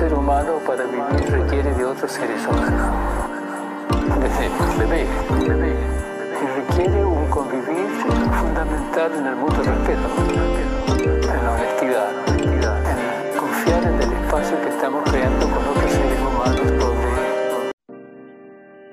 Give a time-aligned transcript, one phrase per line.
[0.00, 2.88] ser humano para vivir requiere de otros seres humanos.
[4.18, 4.48] Desde
[4.78, 5.04] bebé,
[5.46, 5.74] bebé,
[6.40, 7.86] y requiere un convivir
[8.40, 10.08] fundamental en el mutuo respeto,
[11.04, 12.08] en la honestidad,
[12.38, 17.72] en confiar en el espacio que estamos creando con otros seres humanos donde...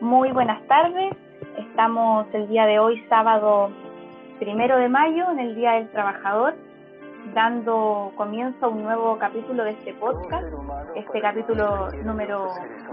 [0.02, 1.16] Muy buenas tardes,
[1.58, 3.72] estamos el día de hoy, sábado
[4.40, 6.67] primero de mayo, en el Día del Trabajador
[7.34, 10.48] dando comienzo a un nuevo capítulo de este podcast,
[10.96, 12.48] este capítulo número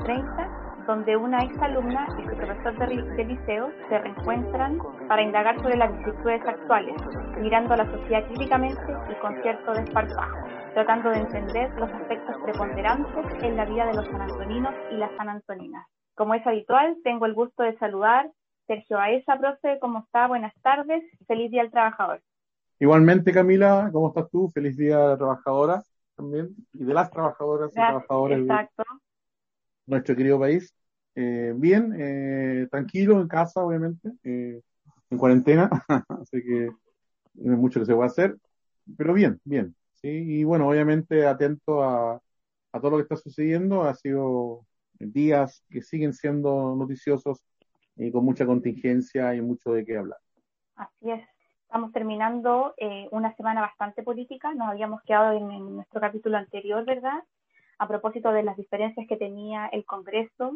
[0.04, 5.90] 30, donde una exalumna y su profesor de, liceo se reencuentran para indagar sobre las
[5.96, 6.94] vicisitudes actuales,
[7.38, 10.36] mirando a la sociedad críticamente y con cierto desparpajo,
[10.74, 15.86] tratando de entender los aspectos preponderantes en la vida de los sanantoninos y las sanantoninas.
[16.14, 18.30] Como es habitual, tengo el gusto de saludar
[18.66, 20.26] Sergio Aesa, profe, ¿cómo está?
[20.26, 22.20] Buenas tardes, feliz día al trabajador.
[22.78, 24.50] Igualmente, Camila, ¿cómo estás tú?
[24.53, 25.83] Feliz día de la trabajadora
[26.17, 28.69] también, y de las trabajadoras y trabajadores de
[29.86, 30.75] nuestro querido país.
[31.14, 34.61] Eh, bien, eh, tranquilo en casa, obviamente, eh,
[35.11, 35.70] en cuarentena,
[36.08, 36.70] así que
[37.34, 38.36] no hay mucho que se va a hacer,
[38.97, 39.75] pero bien, bien.
[39.92, 40.09] ¿sí?
[40.09, 42.20] Y bueno, obviamente atento a,
[42.72, 44.66] a todo lo que está sucediendo, ha sido
[44.98, 47.38] días que siguen siendo noticiosos
[47.97, 50.19] y con mucha contingencia y mucho de qué hablar.
[50.77, 51.33] Así es.
[51.75, 57.25] Estamos terminando eh, una semana bastante política, nos habíamos quedado en, nuestro capítulo anterior, ¿verdad?
[57.81, 60.53] A propósito de las diferencias que tenía el Congreso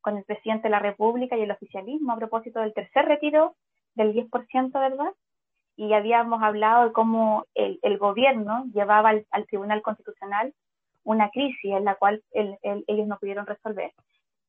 [0.00, 3.56] con el presidente de la República y el oficialismo, a propósito del tercer retiro
[3.94, 5.12] del 10%, ¿verdad?
[5.76, 10.54] Y habíamos hablado de cómo el, gobierno llevaba al, Tribunal Constitucional
[11.02, 13.92] una crisis en la cual ellos no pudieron resolver.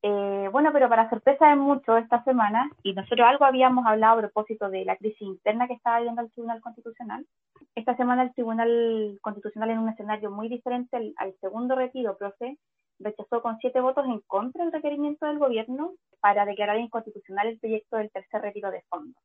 [0.08, 4.22] Eh, bueno, pero para sorpresa de muchos esta semana, y nosotros algo habíamos hablado a
[4.22, 7.26] propósito de la crisis interna que estaba viviendo el Tribunal Constitucional,
[7.74, 12.56] esta semana el Tribunal Constitucional en un escenario muy diferente al, segundo retiro, profe,
[13.00, 17.98] rechazó con siete votos en contra el requerimiento del gobierno para declarar inconstitucional el proyecto
[17.98, 19.20] del tercer retiro de fondos.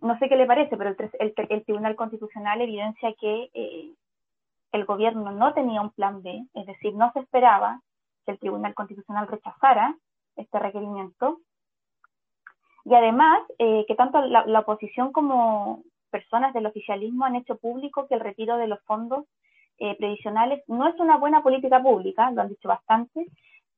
[0.00, 3.92] No sé qué le parece, pero el, Tribunal Constitucional evidencia que eh,
[4.72, 7.82] el gobierno no tenía un plan B, es decir, no se esperaba
[8.24, 9.94] que el Tribunal Constitucional rechazara
[10.36, 11.40] este requerimiento.
[12.84, 18.14] Y además, eh, que tanto la, oposición como personas del oficialismo han hecho público que
[18.14, 19.24] el retiro de los fondos
[19.78, 23.26] eh, previsionales no es una buena política pública, lo han dicho bastante,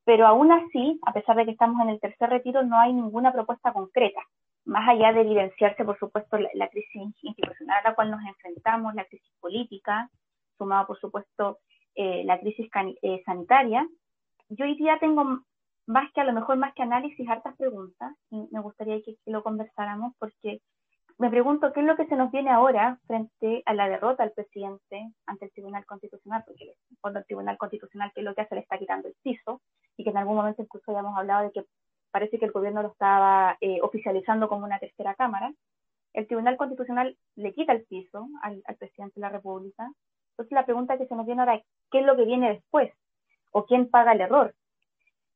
[0.05, 3.33] pero aún así, a pesar de que estamos en el tercer retiro, no hay ninguna
[3.33, 4.21] propuesta concreta,
[4.65, 9.05] más allá de evidenciarse, por supuesto, la, crisis institucional a la cual nos enfrentamos, la
[9.05, 10.09] crisis política,
[10.57, 11.57] sumada, por supuesto,
[11.95, 12.69] eh, la crisis
[13.25, 13.87] sanitaria.
[14.49, 15.41] Yo hoy día tengo
[15.89, 19.41] más que a lo mejor más que análisis, hartas preguntas, y me gustaría que, lo
[19.41, 20.61] conversáramos porque
[21.17, 24.33] me pregunto qué es lo que se nos viene ahora frente a la derrota del
[24.33, 28.53] presidente ante el Tribunal Constitucional, porque cuando el Tribunal Constitucional que es lo que hace
[28.53, 29.61] le está quitando el piso,
[29.97, 31.65] y que en algún momento incluso habíamos hablado de que
[32.11, 35.51] parece que el gobierno lo estaba eh, oficializando como una tercera cámara,
[36.13, 39.91] el Tribunal Constitucional le quita el piso al, al presidente de la República.
[40.33, 42.93] Entonces la pregunta que se nos viene ahora es, ¿qué es lo que viene después?
[43.51, 44.53] ¿O quién paga el error?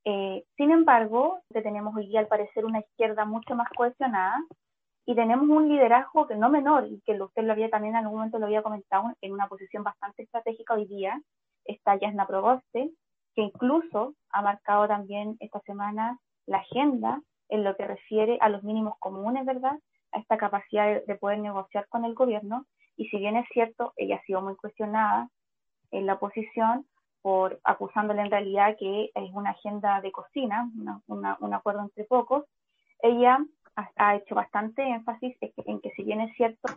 [0.06, 4.38] Eh, sin embargo, tenemos hoy día al parecer una izquierda mucho más cohesionada
[5.06, 8.18] y tenemos un liderazgo que no menor y que usted lo había también en algún
[8.18, 11.22] momento lo había comentado en una posición bastante estratégica hoy día,
[11.66, 12.92] está Yasna Proboste,
[13.36, 18.64] que incluso ha marcado también esta semana la agenda en lo que refiere a los
[18.64, 19.78] mínimos comunes, ¿verdad?
[20.12, 22.66] A esta capacidad de poder negociar con el gobierno.
[22.96, 25.30] Y si bien es cierto, ella ha sido muy cuestionada
[25.92, 26.86] en la oposición,
[27.24, 30.70] por acusándole en realidad que es una agenda de cocina,
[31.08, 32.44] un acuerdo entre pocos,
[33.02, 33.40] ella
[33.96, 36.68] ha, hecho bastante énfasis en que si bien es cierto,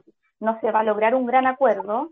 [0.41, 2.11] no se va a lograr un gran acuerdo,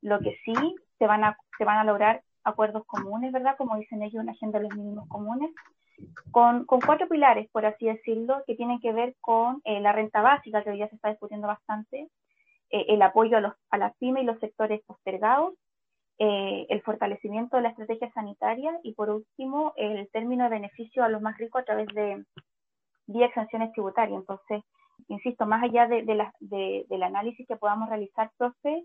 [0.00, 0.54] lo que sí
[0.98, 3.56] se van a, se van a lograr acuerdos comunes, ¿verdad?
[3.56, 5.50] Como dicen ellos, una agenda de los mínimos comunes,
[6.30, 10.22] con, con cuatro pilares, por así decirlo, que tienen que ver con eh, la renta
[10.22, 12.08] básica, que hoy ya se está discutiendo bastante,
[12.70, 15.54] eh, el apoyo a, los, a las pymes y los sectores postergados,
[16.18, 21.08] eh, el fortalecimiento de la estrategia sanitaria y por último el término de beneficio a
[21.08, 22.24] los más ricos a través de
[23.06, 24.20] vía exenciones tributarias.
[24.20, 24.62] Entonces,
[25.08, 26.04] insisto, más allá de,
[26.88, 28.84] del análisis que podamos realizar, profe,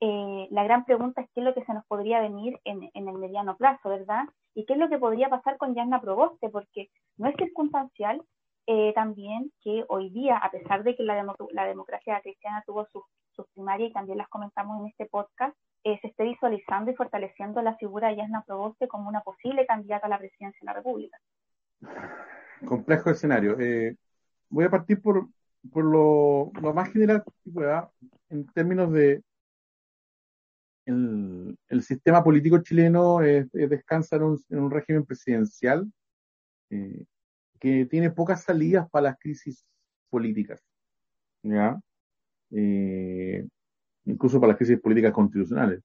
[0.00, 3.18] eh, la gran pregunta es qué es lo que se nos podría venir en, el
[3.18, 4.24] mediano plazo, ¿verdad?
[4.54, 8.22] Y qué es lo que podría pasar con Yasna Proboste, porque no es circunstancial
[8.66, 13.02] eh, también que hoy día, a pesar de que la, la democracia cristiana tuvo sus
[13.32, 17.60] su primarias y también las comentamos en este podcast, eh, se esté visualizando y fortaleciendo
[17.60, 21.18] la figura de Yasna Proboste como una posible candidata a la presidencia de la República.
[22.66, 23.60] Complejo escenario.
[23.60, 23.94] Eh,
[24.48, 25.28] voy a partir por,
[25.70, 27.22] por lo, lo, más general
[28.30, 29.22] en términos de
[30.86, 33.18] el, sistema político chileno
[33.52, 34.22] descansa en
[34.58, 35.90] un, régimen presidencial
[36.70, 37.04] eh,
[37.60, 39.66] que tiene pocas salidas para las crisis
[40.08, 40.62] políticas,
[41.42, 41.78] ¿ya?
[44.06, 45.82] Incluso para las crisis políticas constitucionales.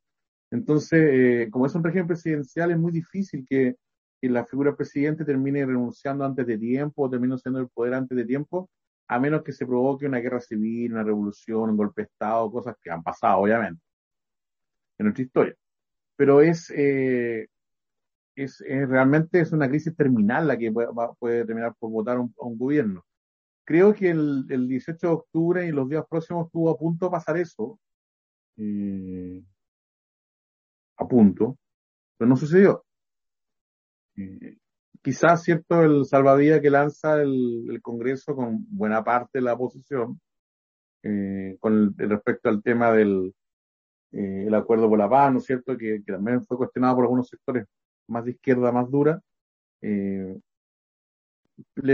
[0.51, 3.75] Entonces, eh, como es un régimen presidencial, es muy difícil que,
[4.21, 8.25] la figura presidente termine renunciando antes de tiempo o termine siendo el poder antes de
[8.25, 8.69] tiempo,
[9.07, 12.75] a menos que se provoque una guerra civil, una revolución, un golpe de Estado, cosas
[12.81, 13.81] que han pasado, obviamente,
[14.97, 15.55] en nuestra historia.
[16.17, 17.47] Pero es, eh,
[18.35, 23.05] es, realmente es una crisis terminal la que puede, terminar por votar a un, gobierno.
[23.65, 27.11] Creo que el, el, 18 de octubre y los días próximos estuvo a punto de
[27.11, 27.79] pasar eso.
[28.61, 29.41] Eh,
[30.97, 31.57] a punto,
[32.17, 32.85] pero no sucedió.
[34.17, 34.57] Eh,
[35.01, 40.19] quizás, cierto, el salvavidas que lanza el, Congreso con buena parte de la oposición,
[41.03, 43.33] eh, con respecto al tema del
[44.11, 47.65] el acuerdo por la paz, ¿no es cierto?, que, también fue cuestionado por algunos sectores
[48.07, 49.21] más de izquierda, más dura,
[49.81, 50.41] le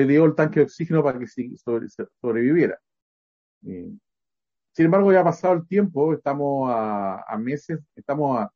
[0.07, 1.27] dio el tanque de oxígeno para que
[2.21, 2.79] sobreviviera.
[4.75, 8.51] Sin embargo, ya ha pasado el tiempo, estamos a, a meses, estamos a,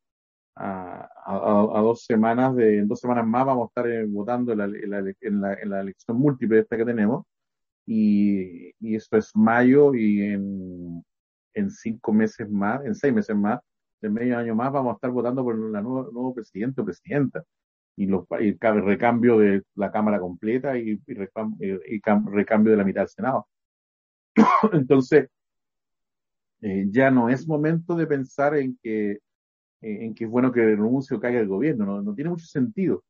[0.54, 5.14] a, dos semanas, de, en dos semanas más vamos a estar eh, votando en la,
[5.20, 5.40] en,
[5.70, 7.24] la, elección múltiple esta que tenemos.
[7.86, 11.02] Y, y esto es mayo y en,
[11.54, 13.58] en cinco meses más, en seis meses más,
[14.02, 17.42] en medio año más, vamos a estar votando por el nuevo, presidente o presidenta.
[17.96, 23.00] Y, los, y el recambio de la Cámara completa y, y, recambio de la mitad
[23.00, 23.48] del Senado.
[24.74, 25.28] Entonces,
[26.62, 29.18] eh, ya no es momento de pensar en que
[29.82, 31.86] eh, en que es bueno que renuncie o caiga el gobierno.
[31.86, 33.04] No, no tiene mucho sentido.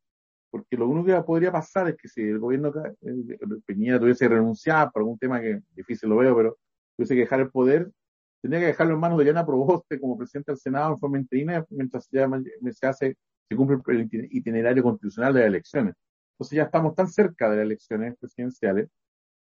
[0.50, 4.34] Porque lo único que podría pasar es que si el gobierno eh, Peñera tuviese que
[4.34, 6.58] renunciar por algún tema que difícil lo veo, pero
[6.96, 7.90] tuviese que dejar el poder,
[8.42, 11.64] tendría que dejarlo en manos de Yana Proboste como presidente del Senado en forma interina
[11.70, 12.28] mientras ya
[12.72, 13.16] se hace,
[13.48, 15.94] se cumple el itinerario constitucional de las elecciones.
[16.34, 18.88] Entonces ya estamos tan cerca de las elecciones presidenciales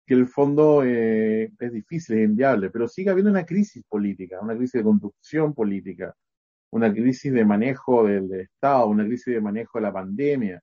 [0.06, 4.56] que el fondo eh, es difícil, es inviable, pero sigue habiendo una crisis política, una
[4.56, 6.16] crisis de conducción política,
[6.72, 10.62] una crisis de manejo del, Estado, una crisis de manejo de la pandemia,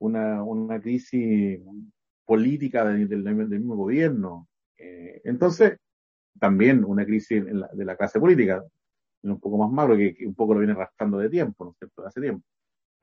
[0.00, 1.60] una, una crisis
[2.24, 4.48] política del, mismo gobierno.
[4.76, 5.76] Eh, entonces,
[6.38, 8.62] también una crisis de la clase política,
[9.22, 12.06] un poco más malo, que, un poco lo viene arrastrando de tiempo, ¿no es cierto?,
[12.06, 12.44] hace tiempo.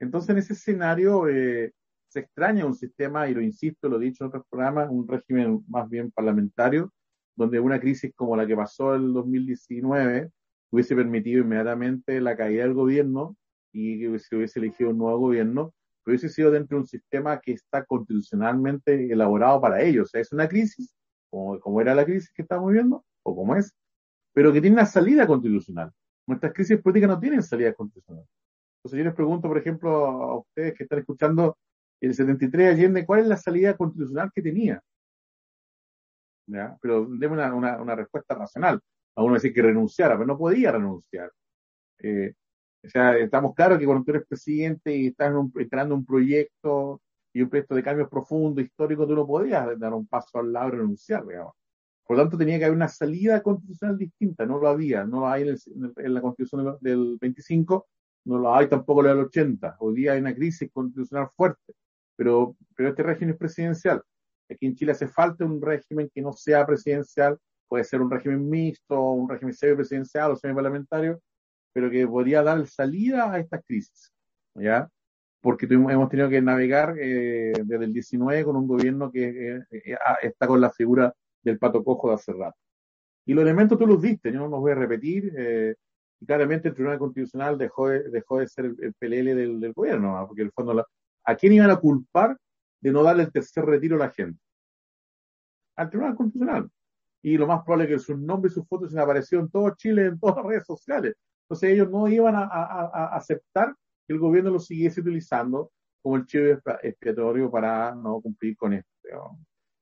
[0.00, 1.72] Entonces, en ese escenario eh,
[2.16, 5.62] se extraña un sistema, y lo insisto, lo he dicho en otros programas, un régimen
[5.68, 6.90] más bien parlamentario,
[7.36, 10.30] donde una crisis como la que pasó en el 2019
[10.70, 13.36] hubiese permitido inmediatamente la caída del gobierno
[13.70, 15.74] y que se hubiese elegido un nuevo gobierno,
[16.06, 20.04] hubiese sido dentro de un sistema que está constitucionalmente elaborado para ello.
[20.04, 20.94] O sea, es una crisis,
[21.28, 23.74] como, como era la crisis que estamos viviendo, o como es,
[24.32, 25.92] pero que tiene una salida constitucional.
[26.26, 28.24] Nuestras crisis políticas no tienen salida constitucional.
[28.78, 31.58] Entonces yo les pregunto, por ejemplo, a ustedes que están escuchando
[32.00, 34.82] el 73 Allende, ¿cuál es la salida constitucional que tenía?
[36.80, 38.80] Pero déme una, una, respuesta racional
[39.16, 41.32] a uno decir que renunciara, pero no podía renunciar.
[41.98, 42.34] Eh,
[42.84, 47.02] o sea, estamos claros que cuando tú eres presidente y estás entrando en un proyecto
[47.32, 50.68] y un proyecto de cambio profundo, histórico, tú no podías dar un paso al lado
[50.68, 51.24] y renunciar.
[51.24, 55.28] Por lo tanto, tenía que haber una salida constitucional distinta, no lo había, no lo
[55.28, 57.88] hay en, la constitución del 25,
[58.26, 59.76] no lo hay tampoco en la del 80.
[59.80, 61.74] Hoy día hay una crisis constitucional fuerte,
[62.16, 64.02] pero, pero este régimen es presidencial.
[64.50, 68.48] Aquí en Chile hace falta un régimen que no sea presidencial, puede ser un régimen
[68.48, 71.20] mixto, un régimen semi-presidencial o semi-parlamentario,
[71.72, 74.12] pero que podría dar salida a estas crisis,
[74.54, 74.88] ¿ya?
[75.40, 79.94] Porque hemos tenido que navegar eh, desde el 19 con un gobierno que eh, eh,
[79.94, 82.56] ah, está con la figura del pato cojo de hace rato.
[83.26, 85.32] Y los elementos tú los diste, yo no los voy a repetir.
[86.20, 90.86] y claramente el Tribunal Constitucional dejó de, ser el, PLL del, gobierno, porque el fondo,
[91.26, 92.36] ¿a quién iban a culpar
[92.80, 94.40] de no darle el tercer retiro a la gente?
[95.76, 96.70] Al Tribunal Constitucional
[97.26, 99.74] y lo más probable es que sus nombres y sus fotos se aparecieron en todo
[99.74, 101.14] Chile, en todas las redes sociales.
[101.42, 102.44] Entonces ellos no iban a,
[103.16, 103.74] aceptar
[104.06, 108.88] que el gobierno lo siguiese utilizando como el chivo expiatorio para no cumplir con esto.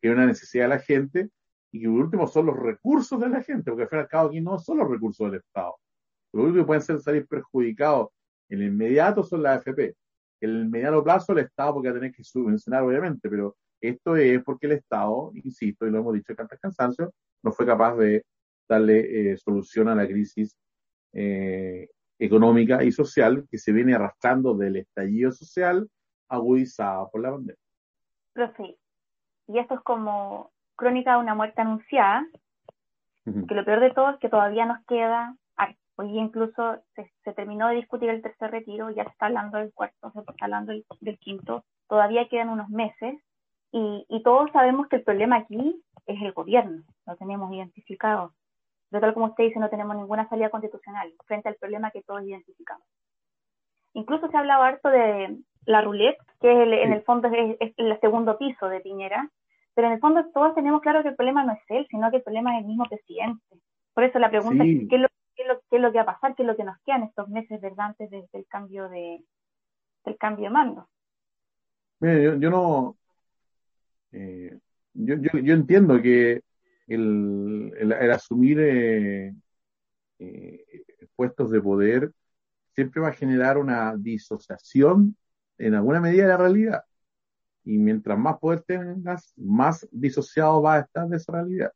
[0.00, 1.28] Que es una necesidad de la gente
[1.70, 4.08] y que por último son los recursos de la gente, porque al fin y al
[4.08, 5.76] cabo aquí no son los recursos del Estado.
[6.32, 8.08] Lo único que pueden ser salir perjudicados
[8.48, 9.94] en el inmediato son las AFP.
[10.44, 14.42] El mediano plazo el Estado, porque va a tener que subvencionar obviamente, pero esto es
[14.42, 18.24] porque el Estado, insisto, y lo hemos dicho en tantas cansancio, no fue capaz de
[18.68, 20.56] darle eh, solución a la crisis
[21.12, 25.88] eh, económica y social que se viene arrastrando del estallido social
[26.28, 27.62] agudizada por la pandemia.
[28.32, 28.76] Profe,
[29.48, 32.26] y esto es como crónica de una muerte anunciada,
[33.24, 35.34] que lo peor de todo es que todavía nos queda
[35.96, 40.10] Hoy incluso se, terminó de discutir el tercer retiro, ya se está hablando del cuarto,
[40.10, 43.14] se está hablando del, quinto, todavía quedan unos meses
[43.70, 48.32] y, y, todos sabemos que el problema aquí es el gobierno, lo tenemos identificado.
[48.90, 52.22] De tal como usted dice, no tenemos ninguna salida constitucional frente al problema que todos
[52.22, 52.86] identificamos.
[53.94, 58.00] Incluso se ha hablado harto de la roulette, que es en el fondo es, el
[58.00, 59.30] segundo piso de Piñera,
[59.74, 62.18] pero en el fondo todos tenemos claro que el problema no es él, sino que
[62.18, 63.42] el problema es el mismo presidente.
[63.92, 66.34] Por eso la pregunta es, ¿qué es, lo, qué, es lo, que va a pasar?
[66.34, 67.86] ¿Qué es lo que nos queda en estos meses, ¿verdad?
[67.86, 69.24] Antes del cambio de,
[70.04, 70.88] del cambio de mando.
[72.00, 72.96] Mire, yo, no...
[74.12, 74.58] Eh,
[74.92, 76.42] yo, yo, yo, entiendo que
[76.86, 79.34] el, el, asumir eh,
[80.18, 80.84] eh,
[81.16, 82.12] puestos de poder
[82.74, 85.16] siempre va a generar una disociación
[85.58, 86.84] en alguna medida de la realidad.
[87.64, 91.72] Y mientras más poder tengas, más disociado va a estar de esa realidad.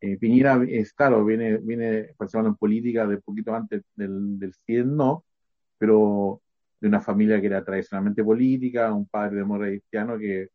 [0.00, 4.96] Eh, Piñera es claro, viene, viene participando en política de poquito antes del, del 100,
[4.96, 5.24] no,
[5.78, 6.40] pero
[6.80, 10.48] de una familia que era tradicionalmente política, un padre de moral cristiano que,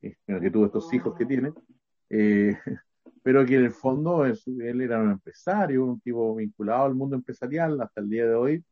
[0.00, 1.52] que, que, tuvo estos hijos que tiene,
[2.10, 2.56] eh,
[3.22, 7.80] pero que en el fondo él era un empresario, un tipo vinculado al mundo empresarial
[7.80, 8.64] hasta el día de hoy,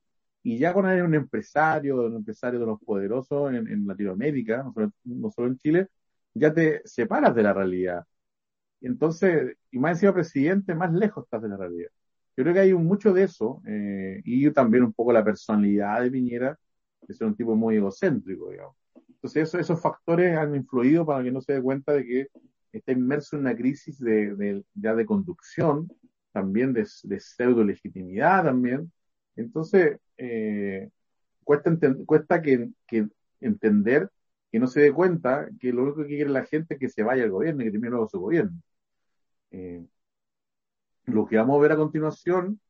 [0.42, 4.64] y ya con él un empresario, un empresario de los poderosos en, Latinoamérica,
[5.04, 5.88] no solo, en Chile,
[6.34, 8.04] ya te separas de la realidad.
[8.80, 11.90] Entonces, y más encima presidente, más lejos estás de la realidad.
[12.36, 16.10] Yo creo que hay mucho de eso, eh, y también un poco la personalidad de
[16.10, 16.58] Piñera,
[17.06, 18.76] que es un tipo muy egocéntrico, digamos.
[19.08, 22.28] Entonces, esos factores han influido para que no se dé cuenta de que
[22.72, 25.88] está inmerso en una crisis de, ya de conducción,
[26.32, 28.90] también de, pseudo legitimidad también.
[29.36, 30.88] Entonces, eh,
[31.44, 32.70] cuesta, cuesta que,
[33.40, 34.08] entender
[34.50, 37.02] que no se dé cuenta que lo único que quiere la gente es que se
[37.02, 38.58] vaya al gobierno y que termine luego su gobierno.
[39.50, 39.84] Eh,
[41.06, 42.60] lo que vamos a ver a continuación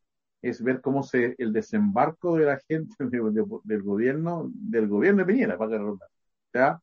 [0.43, 2.97] es ver cómo se el desembarco de la gente
[3.65, 5.99] del gobierno del gobierno de Piñera para que o
[6.53, 6.81] sea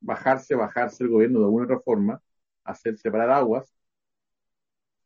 [0.00, 2.20] bajarse bajarse el gobierno de alguna otra forma
[2.66, 3.72] hacer separar aguas,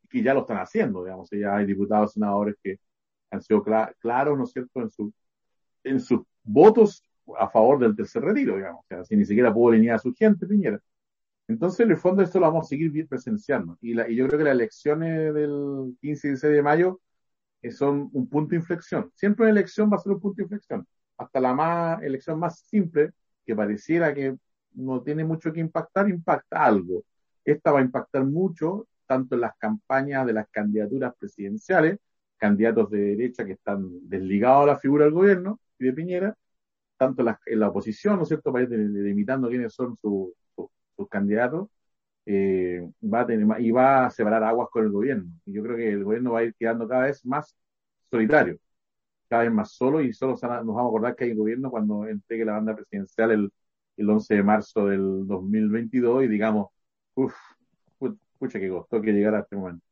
[0.09, 2.79] que ya lo están haciendo, digamos, ya hay diputados, senadores que
[3.31, 5.13] han sido claros, ¿no es cierto?, en, su,
[5.83, 7.03] en sus votos
[7.37, 10.13] a favor del tercer retiro, digamos, o sea, si ni siquiera pudo alinear a su
[10.13, 10.81] gente, Piñera.
[11.51, 13.77] Entonces, en el fondo, esto lo vamos a seguir presenciando.
[13.81, 17.01] Y, la, y yo creo que las elecciones del 15 y 16 de mayo
[17.61, 19.11] eh, son un punto de inflexión.
[19.15, 20.87] Siempre una elección va a ser un punto de inflexión.
[21.17, 23.11] Hasta la más, elección más simple,
[23.45, 24.37] que pareciera que
[24.73, 27.03] no tiene mucho que impactar, impacta algo.
[27.43, 31.99] Esta va a impactar mucho tanto en las campañas de las candidaturas presidenciales,
[32.37, 36.37] candidatos de derecha que están desligados a la figura del gobierno y de Piñera,
[36.97, 40.31] tanto en la, oposición, ¿no es cierto?, para ir delimitando quiénes son sus
[41.09, 41.69] candidatos,
[42.25, 45.31] eh, va a tener, y va a separar aguas con el gobierno.
[45.45, 47.55] Y yo creo que el gobierno va a ir quedando cada vez más
[48.09, 48.57] solitario,
[49.29, 52.07] cada vez más solo, y solo nos vamos a acordar que hay un gobierno cuando
[52.07, 53.51] entregue la banda presidencial el,
[53.97, 56.69] el 11 de marzo del 2022 y digamos,
[57.15, 57.33] Uf,
[58.39, 59.85] pucha que costó que llegara a este momento.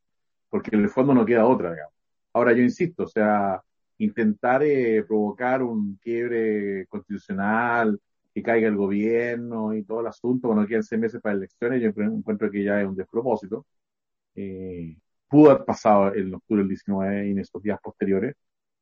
[0.50, 1.94] Porque en el fondo no queda otra, digamos.
[2.34, 3.62] Ahora yo insisto, o sea,
[4.00, 8.00] intentar eh, provocar un quiebre constitucional,
[8.34, 11.90] que caiga el gobierno y todo el asunto, cuando quedan seis meses para elecciones, yo
[12.04, 13.66] encuentro que ya es un despropósito.
[14.36, 18.36] Eh, pudo haber pasado en octubre del 19 y en estos días posteriores,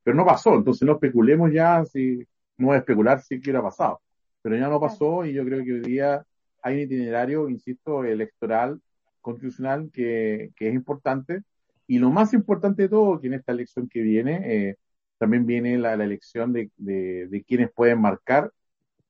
[0.03, 2.25] pero no pasó, entonces no especulemos ya si,
[2.57, 4.01] no es especular si hubiera pasado,
[4.41, 6.25] pero ya no pasó y yo creo que hoy día
[6.61, 8.81] hay un itinerario, insisto, electoral,
[9.21, 11.43] constitucional, que, es importante.
[11.87, 14.75] Y lo más importante de todo, que en esta elección que viene, eh,
[15.17, 18.51] también viene la, elección de, de, quienes pueden marcar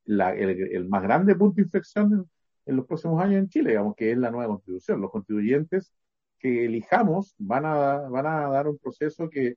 [0.08, 2.30] el, más grande punto de inflexión
[2.66, 5.02] en, los próximos años en Chile, digamos, que es la nueva constitución.
[5.02, 5.94] Los constituyentes
[6.40, 9.56] que elijamos van a, van a dar un proceso que,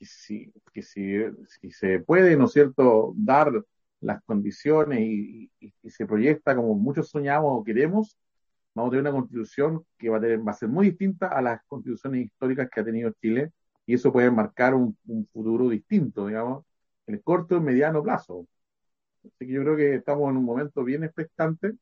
[0.00, 1.16] si, que si,
[1.60, 3.52] si se puede, ¿no es cierto?, dar
[4.00, 5.50] las condiciones y,
[5.88, 8.16] se proyecta como muchos soñamos o queremos,
[8.74, 11.42] vamos a tener una constitución que va a, tener, va a ser muy distinta a
[11.42, 13.52] las constituciones históricas que ha tenido Chile
[13.86, 14.96] y eso puede marcar un,
[15.32, 16.64] futuro distinto, digamos,
[17.06, 18.46] en el corto y mediano plazo.
[19.24, 21.72] Así que yo creo que estamos en un momento bien expectante.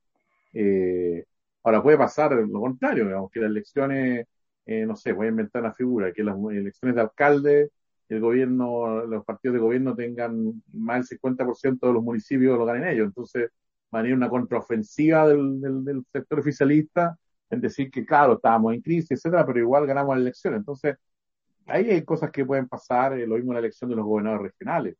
[0.52, 1.24] Eh,
[1.62, 4.26] ahora puede pasar lo contrario, digamos, que las elecciones,
[4.66, 7.70] eh, no sé, voy a inventar una figura, que las elecciones de alcalde
[8.08, 12.88] el gobierno, los partidos de gobierno tengan más del 50% de los municipios lo ganen
[12.88, 13.06] ellos.
[13.06, 13.50] Entonces,
[13.94, 17.16] va a venir una contraofensiva del, sector oficialista
[17.50, 20.54] en decir que, claro, estábamos en crisis, etcétera, pero igual ganamos la elección.
[20.54, 20.96] Entonces,
[21.66, 24.52] ahí hay cosas que pueden pasar, eh, lo mismo en la elección de los gobernadores
[24.52, 24.96] regionales.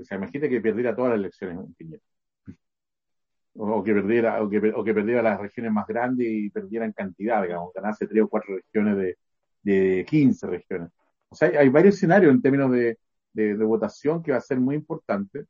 [0.00, 2.02] O sea, imagínate que perdiera todas las elecciones en Piñera.
[3.54, 6.92] O, que perdiera, o que, o que perdiera las regiones más grandes y perdiera en
[6.92, 9.18] cantidad, digamos, ganase tres o cuatro regiones de,
[9.62, 10.90] de 15 regiones.
[11.28, 12.98] O sea, hay, varios escenarios en términos de,
[13.32, 15.46] de, votación que va a ser muy importante,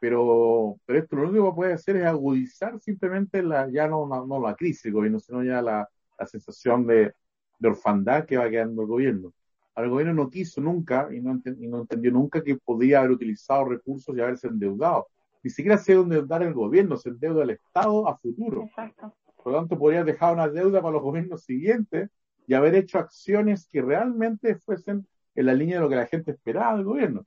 [0.00, 4.40] pero, pero esto lo único que puede hacer es agudizar simplemente la, ya no, no,
[4.40, 5.88] la crisis del gobierno, sino ya la,
[6.18, 7.12] la sensación de,
[7.58, 9.32] de orfandad que va quedando el gobierno.
[9.82, 13.64] El gobierno no quiso nunca y no, y no entendió nunca que podía haber utilizado
[13.64, 15.08] recursos y haberse endeudado.
[15.42, 18.64] Ni siquiera se endeudar el gobierno, se endeuda el Estado a futuro.
[18.64, 19.14] Exacto.
[19.36, 22.10] Por lo tanto, podría dejar una deuda para los gobiernos siguientes
[22.46, 26.32] y haber hecho acciones que realmente fuesen en la línea de lo que la gente
[26.32, 27.24] esperaba del gobierno.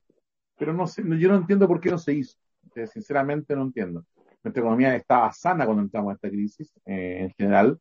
[0.58, 2.36] Pero no sé, yo no entiendo por qué no se hizo.
[2.74, 4.04] Eh, sinceramente no entiendo.
[4.42, 7.80] Nuestra economía estaba sana cuando entramos a esta crisis, eh, en general.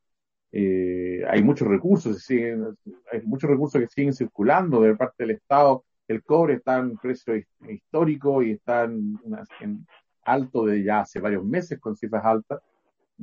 [0.52, 2.78] Eh, hay muchos recursos, siguen,
[3.12, 5.84] hay muchos recursos que siguen circulando de parte del Estado.
[6.08, 7.34] El cobre está en precio
[7.70, 9.18] histórico y está en,
[9.62, 9.88] en
[10.26, 12.60] alto de ya hace varios meses con cifras altas,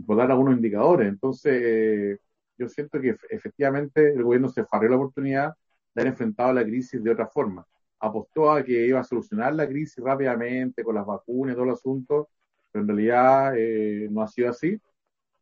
[0.06, 1.08] por dar algunos indicadores.
[1.08, 2.18] Entonces,
[2.56, 5.54] yo siento que efectivamente el gobierno se farrió la oportunidad
[5.94, 7.66] de haber enfrentado la crisis de otra forma.
[8.00, 11.72] Apostó a que iba a solucionar la crisis rápidamente con las vacunas y todo el
[11.72, 12.28] asunto,
[12.70, 14.80] pero en realidad eh, no ha sido así.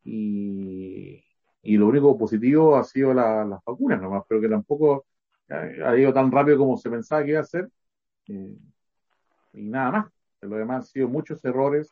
[0.04, 1.22] Y,
[1.66, 5.06] y, lo único positivo ha sido las vacunas nomás, pero que tampoco
[5.48, 7.68] ha ido tan rápido como se pensaba que iba a ser.
[8.28, 8.56] Eh,
[9.54, 10.12] y nada más.
[10.42, 11.90] Lo demás han sido muchos errores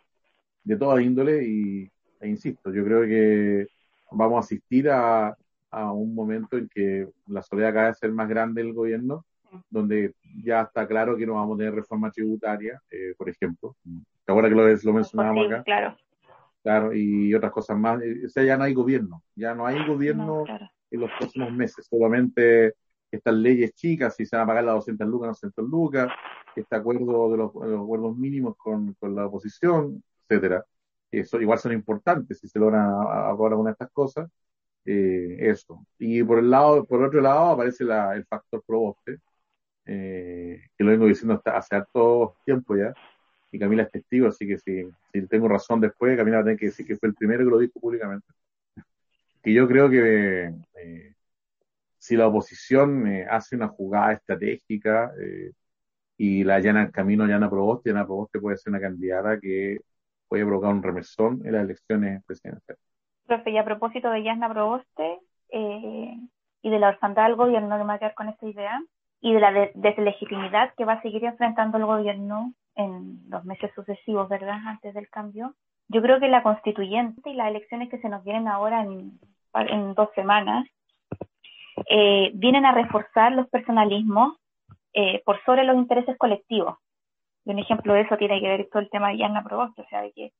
[0.62, 1.90] de toda índole y,
[2.20, 3.66] e insisto, yo creo que
[4.10, 5.36] vamos a asistir a,
[5.70, 9.24] a un momento en que la soledad acaba de ser más grande el gobierno,
[9.70, 13.76] donde ya está claro que no vamos a tener reforma tributaria, eh, por ejemplo.
[14.24, 15.62] ¿Te acuerdas que lo, lo mencionábamos acá?
[15.64, 15.96] Claro.
[16.64, 18.00] Claro, y otras cosas más.
[18.24, 20.44] O sea, ya no hay gobierno, ya no hay gobierno
[20.90, 22.74] en los próximos meses, solamente
[23.10, 26.12] estas leyes chicas, si se van a pagar las 200 lucas, 200 lucas,
[26.56, 30.64] este acuerdo de los, acuerdos mínimos con, con, la oposición, etcétera.
[31.10, 34.30] Eso igual son importantes si se logran aprobar alguna de estas cosas.
[34.86, 35.86] Eh, eso.
[35.98, 39.18] Y por el lado, por otro lado, aparece la, el factor proboste,
[39.86, 42.94] eh, que lo vengo diciendo hasta hace harto tiempo ya,
[43.54, 46.58] y Camila es testigo, así que si, si tengo razón después, Camila va a tener
[46.58, 48.26] que decir que fue el primero que lo dijo públicamente.
[49.40, 51.14] Que yo creo que eh,
[51.96, 55.52] si la oposición eh, hace una jugada estratégica eh,
[56.16, 59.78] y la llana camino llana Proboste, llana Proboste puede ser una candidata que
[60.26, 62.82] puede provocar un remesón en las elecciones presidenciales.
[63.24, 66.16] Profe, y a propósito de Yasna Proboste eh,
[66.60, 68.82] y de la orfandad del gobierno, que me va a quedar con esta idea,
[69.20, 74.28] y de la deslegitimidad que va a seguir enfrentando el gobierno en los meses sucesivos,
[74.28, 75.54] ¿verdad?, antes del cambio.
[75.88, 79.18] Yo creo que la constituyente y las elecciones que se nos vienen ahora en,
[79.94, 80.66] dos semanas
[81.88, 84.36] eh, vienen a reforzar los personalismos
[84.92, 86.78] eh, por sobre los intereses colectivos.
[87.44, 89.88] Y un ejemplo de eso tiene que ver todo el tema de Yasna Proboste, o
[89.88, 90.32] sea, de que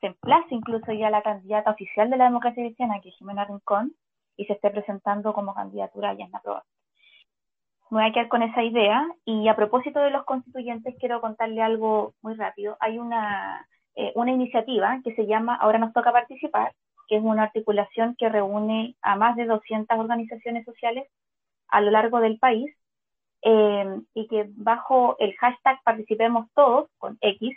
[0.00, 3.92] se emplace incluso ya la candidata oficial de la democracia cristiana, que es Jimena Rincón,
[4.36, 6.83] y se esté presentando como candidatura a Yasna Proboste.
[7.94, 11.62] Me voy a quedar con esa idea y a propósito de los constituyentes quiero contarle
[11.62, 12.76] algo muy rápido.
[12.80, 16.72] Hay una, eh, una iniciativa que se llama Ahora nos toca participar,
[17.06, 21.08] que es una articulación que reúne a más de 200 organizaciones sociales
[21.68, 22.74] a lo largo del país
[23.42, 27.56] eh, y que bajo el hashtag participemos todos, con X,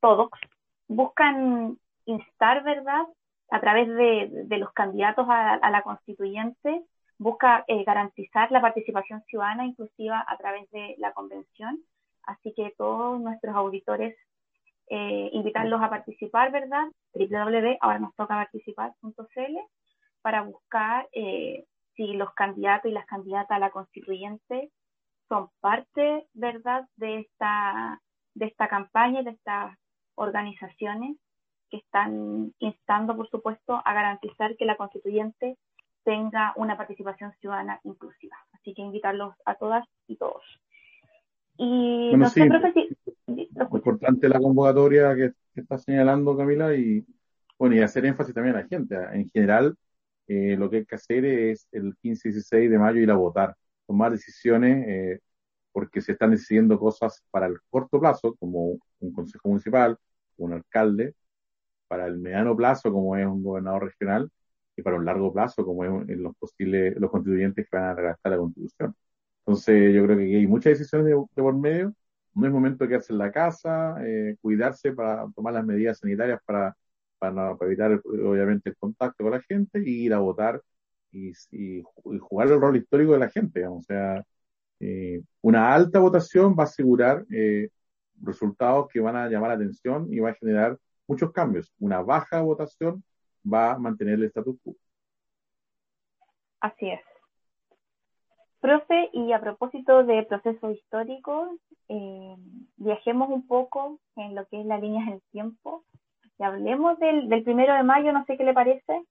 [0.00, 0.30] todos,
[0.88, 3.04] buscan instar, ¿verdad?,
[3.52, 6.82] a través de, los candidatos a, la constituyente,
[7.20, 11.78] busca eh, garantizar la participación ciudadana inclusiva a través de la convención.
[12.22, 14.16] Así que todos nuestros auditores
[14.88, 16.86] eh, invitarlos a participar, ¿verdad?
[17.12, 18.10] www.ahora
[20.22, 24.70] para buscar eh, si los candidatos y las candidatas a la constituyente
[25.28, 28.00] son parte, ¿verdad?, de esta,
[28.34, 29.76] de esta campaña, de estas
[30.14, 31.16] organizaciones
[31.70, 35.58] que están instando, por supuesto, a garantizar que la constituyente
[36.04, 38.36] tenga una participación ciudadana inclusiva.
[38.52, 40.42] Así que invitarlos a todas y todos.
[41.56, 42.48] Y no sé,
[43.26, 47.04] importante la convocatoria que, está señalando Camila y
[47.58, 48.96] bueno, y hacer énfasis también a la gente.
[49.12, 49.76] En general,
[50.26, 53.16] eh, lo que hay que hacer es el 15 y 16 de mayo ir a
[53.16, 53.54] votar,
[53.86, 55.20] tomar decisiones, eh,
[55.72, 59.98] porque se están decidiendo cosas para el corto plazo, como un consejo municipal,
[60.38, 61.14] un alcalde,
[61.88, 64.30] para el mediano plazo, como es un gobernador regional,
[64.76, 67.94] y para un largo plazo, como es en los posibles, los constituyentes que van a
[67.94, 68.94] redactar la constitución.
[69.46, 71.94] Entonces, yo creo que hay muchas decisiones de por medio
[72.34, 76.40] no es momento de quedarse en la casa, eh, cuidarse para tomar las medidas sanitarias
[76.44, 76.76] para,
[77.18, 80.62] para, evitar, obviamente, el contacto con la gente y ir a votar
[81.12, 81.32] y,
[82.20, 83.66] jugar el rol histórico de la gente.
[83.66, 84.24] O sea,
[84.80, 87.70] eh, una alta votación va a asegurar eh,
[88.22, 91.72] resultados que van a llamar la atención y va a generar muchos cambios.
[91.78, 93.02] Una baja votación
[93.44, 94.74] va a mantener el status quo.
[96.60, 97.00] Así es.
[98.60, 101.48] Profe, y a propósito de procesos históricos,
[101.88, 102.36] eh,
[102.76, 105.84] viajemos un poco en lo que es la línea del tiempo
[106.38, 109.02] y hablemos del, del primero de mayo, no sé qué le parece.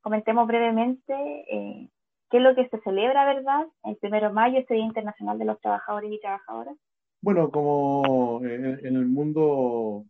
[0.00, 1.88] Comentemos brevemente eh,
[2.30, 3.66] qué es lo que se celebra, ¿verdad?
[3.84, 6.76] El primero de mayo, este Día Internacional de los Trabajadores y Trabajadoras.
[7.20, 10.04] Bueno, como en, el mundo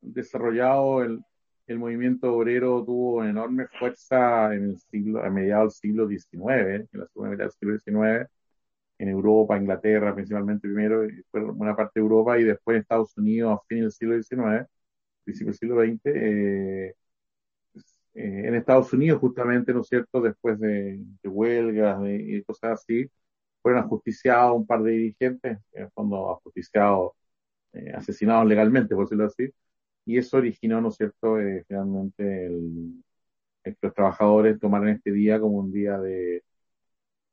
[0.00, 1.22] desarrollado, el,
[1.68, 7.00] el movimiento obrero tuvo enorme fuerza en el siglo, a mediados del siglo XIX, en
[7.00, 8.30] la segunda mitad del siglo XIX,
[8.98, 13.16] en Europa, Inglaterra principalmente primero, y después buena parte de Europa, y después en Estados
[13.18, 14.66] Unidos a fines del siglo XIX,
[15.24, 16.00] principio del siglo XX.
[16.06, 16.94] Eh,
[18.14, 23.10] eh, en Estados Unidos, justamente, ¿no es cierto?, después de, huelgas y cosas así,
[23.62, 27.12] fueron ajusticiados un par de dirigentes, en el fondo ajusticiados,
[27.72, 29.50] eh, asesinados legalmente, por decirlo así,
[30.08, 33.04] y eso originó, ¿no es cierto?, eh, finalmente el,
[33.62, 36.42] que los trabajadores tomaran este día como un día de,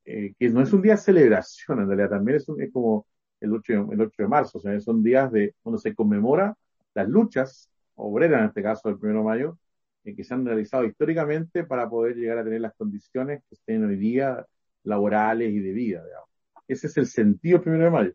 [0.03, 3.07] eh, que no es un día de celebración, en realidad también es, es como
[3.39, 6.53] el 8, de, el 8 de marzo, o sea, son días de cuando se conmemora
[6.93, 9.57] las luchas obreras, en este caso del 1 de mayo,
[10.03, 13.85] eh, que se han realizado históricamente para poder llegar a tener las condiciones que estén
[13.85, 14.45] hoy día
[14.83, 16.03] laborales y de vida.
[16.03, 16.29] Digamos.
[16.67, 18.13] Ese es el sentido del 1 de mayo.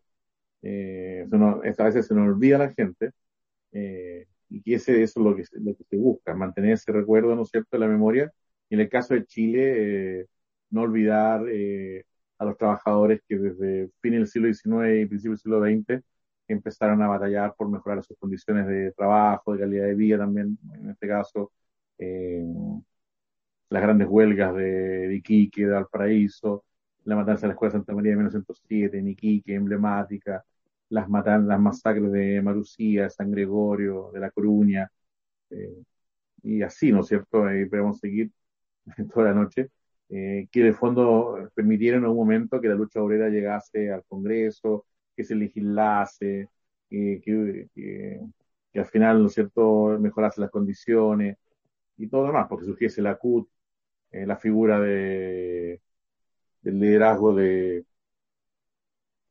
[0.61, 1.27] Eh,
[1.77, 3.11] a veces se nos olvida la gente.
[4.51, 7.49] Y que ese, es lo que, lo que se busca, mantener ese recuerdo, ¿no es
[7.49, 8.31] cierto?, de la memoria.
[8.69, 10.27] Y en el caso de Chile, eh,
[10.71, 12.05] no olvidar eh,
[12.37, 16.03] a los trabajadores que desde fin del siglo XIX y principio del siglo XX
[16.47, 20.89] empezaron a batallar por mejorar sus condiciones de trabajo, de calidad de vida también, en
[20.89, 21.51] este caso,
[21.97, 22.43] eh,
[23.69, 26.65] las grandes huelgas de, Iquique, de Valparaíso,
[27.05, 30.43] la matanza de la Escuela Santa María de 1907 en Iquique, emblemática,
[30.91, 34.91] las, matan, las masacres de Marucía, San Gregorio, de La Coruña,
[35.51, 35.83] eh,
[36.43, 37.49] y así, ¿no es cierto?
[37.49, 38.31] Eh, podemos seguir
[39.13, 39.71] toda la noche,
[40.09, 44.85] eh, que de fondo permitieron en un momento que la lucha obrera llegase al Congreso,
[45.15, 46.49] que se legislase,
[46.89, 51.37] que, que, al final, ¿no es cierto?, mejorase las condiciones
[51.97, 53.49] y todo lo demás, porque surgiese la CUT,
[54.11, 55.81] la figura de,
[56.61, 57.85] del liderazgo de,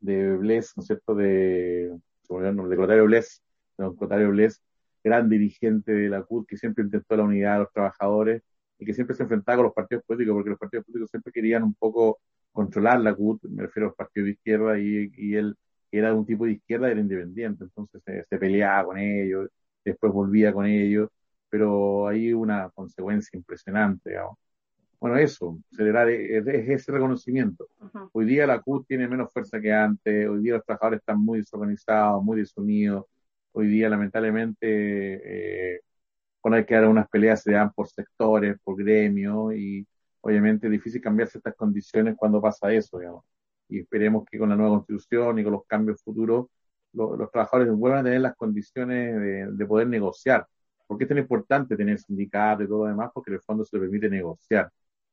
[0.00, 1.90] de Bles, ¿no es cierto?, de,
[2.28, 3.42] de Clotario Bles,
[3.76, 4.62] don Clotario Bles,
[5.02, 8.42] gran dirigente de la CUT, que siempre intentó la unidad de los trabajadores
[8.78, 11.62] y que siempre se enfrentaba con los partidos políticos, porque los partidos políticos siempre querían
[11.64, 12.20] un poco
[12.52, 15.56] controlar la CUT, me refiero a los partidos de izquierda, y, él
[15.92, 19.48] era de un tipo de izquierda, era independiente, entonces se, peleaba con ellos,
[19.84, 21.08] después volvía con ellos,
[21.48, 24.38] pero hay una consecuencia impresionante, digamos
[25.00, 27.68] bueno, eso, celebrar es, ese reconocimiento.
[28.12, 31.38] Hoy día la CUT tiene menos fuerza que antes, hoy día los trabajadores están muy
[31.38, 33.06] desorganizados, muy desunidos,
[33.52, 34.66] hoy día lamentablemente
[35.74, 35.80] eh,
[36.40, 39.86] cuando hay que dar unas peleas se dan por sectores, por gremios y
[40.20, 43.24] obviamente es difícil cambiarse estas condiciones cuando pasa eso, digamos.
[43.68, 46.46] Y esperemos que con la nueva constitución y con los cambios futuros
[46.92, 50.46] los trabajadores vuelvan a tener las condiciones de, de poder negociar.
[50.86, 53.10] ¿Por qué es tan importante tener sindicatos y todo lo demás?
[53.14, 54.70] Porque en el fondo se le permite negociar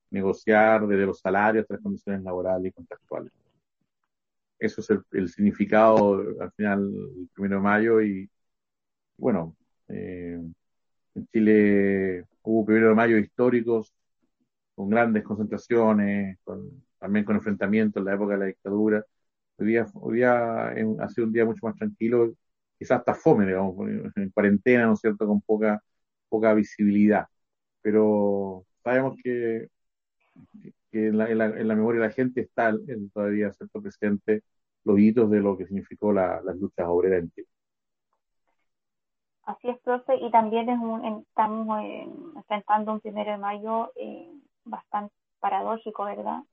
[0.10, 3.32] negociar desde los salarios hasta las condiciones laborales y contractuales.
[4.60, 8.30] Eso es el, significado al final del primero de mayo y
[9.18, 9.56] bueno,
[9.90, 10.40] eh,
[11.16, 13.94] en Chile hubo primero de mayo históricos
[14.76, 16.38] con grandes concentraciones,
[17.00, 19.06] también con enfrentamientos en la época de la dictadura.
[19.58, 22.34] Hoy día, hoy día ha sido un día mucho más tranquilo,
[22.78, 23.76] quizás hasta fome, digamos,
[24.16, 25.84] en cuarentena, ¿no es cierto?, con poca,
[26.30, 27.28] poca visibilidad.
[27.82, 29.70] Pero sabemos que
[30.92, 32.74] que en la, en, la, en la, memoria de la gente está
[33.14, 34.44] todavía cierto presente
[34.84, 37.48] los hitos de lo que significó la, las luchas obreras en Chile.
[39.44, 41.82] Así es, profe, y también es un, estamos
[42.36, 44.30] enfrentando un primero de mayo eh,
[44.66, 46.44] bastante paradójico, ¿verdad?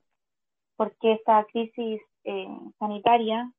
[0.76, 3.52] Porque esta crisis eh, sanitaria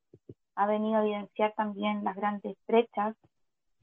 [0.55, 3.15] ha venido a evidenciar también las grandes brechas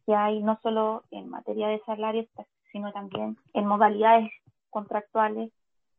[0.06, 2.26] que hay no solo en materia de salarios,
[2.72, 4.30] sino también en modalidades
[4.70, 5.52] contractuales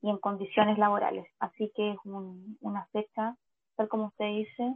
[0.04, 1.26] y en condiciones laborales.
[1.40, 3.36] Así que es una fecha,
[3.78, 4.76] tal como usted dice,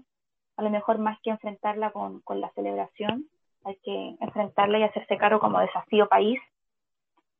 [0.55, 3.25] a lo mejor más que enfrentarla con, con la celebración,
[3.65, 6.39] hay que enfrentarla y hacerse cargo como desafío país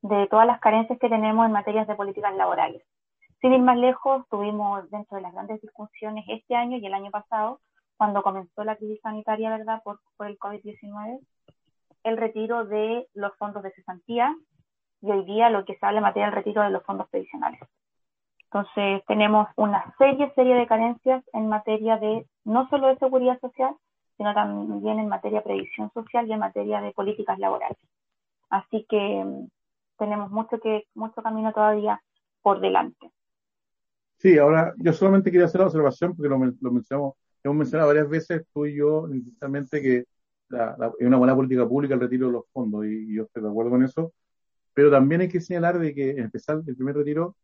[0.02, 2.82] de todas las carencias que tenemos en materias de políticas laborales.
[3.40, 7.10] Sin ir más lejos, tuvimos dentro de las grandes discusiones este año y el año
[7.10, 7.60] pasado,
[7.96, 11.20] cuando comenzó la crisis sanitaria, ¿verdad?, por, por el COVID-19,
[12.04, 14.36] el retiro de los fondos de cesantía
[15.00, 17.60] y hoy día lo que se habla en materia del retiro de los fondos previsionales.
[18.50, 23.74] Entonces, tenemos una serie, serie de carencias en materia de, no solo de seguridad social,
[24.16, 27.78] sino también en materia de previsión social y en materia de políticas laborales.
[28.48, 29.48] Así que mm,
[29.98, 32.00] tenemos mucho, que, mucho camino todavía
[32.40, 33.10] por delante.
[34.16, 38.46] Sí, ahora yo solamente quería hacer la observación porque lo, mencionamos, hemos mencionado varias veces
[38.52, 42.86] tú y yo, necesariamente que es una buena política pública el retiro de los fondos
[42.86, 44.12] y, yo estoy de acuerdo con eso,
[44.72, 47.36] pero también hay que señalar de que en especial el primer retiro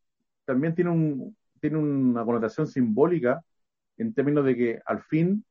[0.45, 3.43] también tiene, un, tiene una connotación simbólica
[3.97, 5.45] en términos de que al fin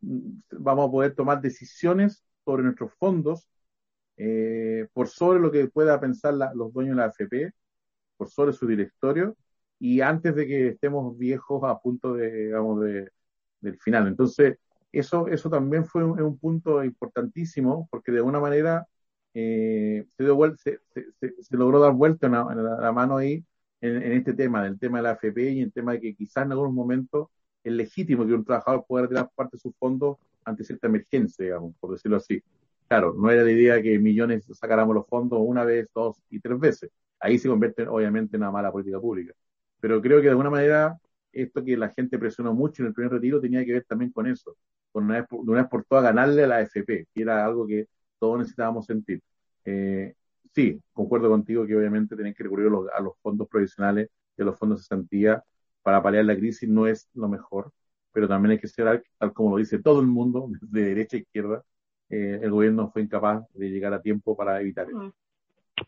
[0.00, 3.48] mm, vamos a poder tomar decisiones sobre nuestros fondos
[4.16, 7.52] eh, por sobre lo que pueda pensar los dueños de la AFP,
[8.16, 9.36] por sobre su directorio
[9.78, 13.10] y antes de que estemos viejos a punto de, digamos, de,
[13.60, 14.08] del final.
[14.08, 14.58] Entonces,
[14.92, 18.86] eso, eso también fue un, punto importantísimo porque de alguna manera
[19.34, 20.80] eh, se,
[21.40, 23.44] se, logró dar vuelta en la, mano ahí
[23.84, 26.44] en, este tema, del tema de la AFP y en el tema de que quizás
[26.44, 27.28] en algunos momentos
[27.62, 31.74] es legítimo que un trabajador pueda retirar parte de sus fondos ante cierta emergencia, digamos,
[31.80, 32.42] por decirlo así.
[32.88, 36.58] Claro, no era la idea que millones sacáramos los fondos una vez, dos y tres
[36.58, 36.90] veces.
[37.20, 39.32] Ahí se convierte obviamente en una mala política pública.
[39.80, 40.98] Pero creo que de alguna manera
[41.32, 44.26] esto que la gente presionó mucho en el primer retiro tenía que ver también con
[44.26, 44.56] eso,
[44.92, 47.66] con una vez, de una vez por todas ganarle a la AFP, que era algo
[47.66, 49.20] que todos necesitábamos sentir.
[49.64, 50.14] Eh,
[50.54, 54.58] sí, concuerdo contigo que obviamente tienen que recurrir a los, fondos provisionales y a los
[54.58, 55.42] fondos de santía
[55.82, 57.72] para paliar la crisis no es lo mejor,
[58.12, 61.20] pero también hay que ser, tal como lo dice todo el mundo, de derecha a
[61.20, 61.62] izquierda,
[62.08, 65.12] eh, el gobierno fue incapaz de llegar a tiempo para evitar eso,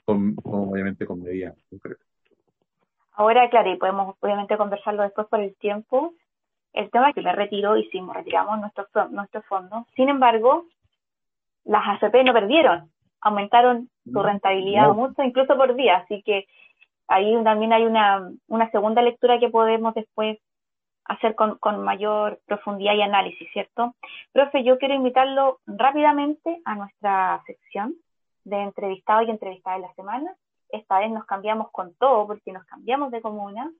[0.05, 2.07] con, obviamente con medidas concretas.
[3.13, 6.15] Ahora, claro, y podemos obviamente conversarlo después por el tiempo,
[6.75, 9.87] el tema es que me retiro, hicimos, retiramos nuestros nuestros fondos.
[9.95, 10.67] Sin embargo,
[11.65, 12.91] las ACP no perdieron,
[13.23, 15.99] aumentaron su rentabilidad mucho, incluso por día.
[15.99, 16.47] Así que
[17.09, 20.39] ahí también hay una, una segunda lectura que podemos después
[21.05, 23.95] hacer con, con mayor profundidad y análisis, ¿cierto?
[24.33, 27.95] Profe, yo quiero invitarlo rápidamente a nuestra sección
[28.45, 30.35] de entrevistado y entrevistada de la semana.
[30.69, 33.71] Esta vez nos cambiamos con todo porque nos cambiamos de comuna,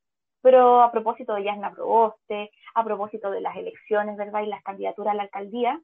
[0.41, 4.43] pero a propósito de Yasna Proboste, a propósito de las elecciones, ¿verdad?
[4.43, 5.81] Y las candidaturas a la alcaldía,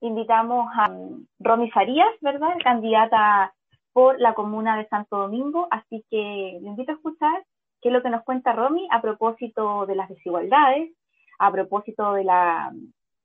[0.00, 2.56] invitamos a um, Romy Farías, ¿verdad?
[2.62, 3.54] Candidata
[3.92, 7.44] por la comuna de Santo Domingo, así que le invito a escuchar
[7.80, 10.92] qué es lo que nos cuenta Romy a propósito de las desigualdades,
[11.38, 12.72] a propósito de la,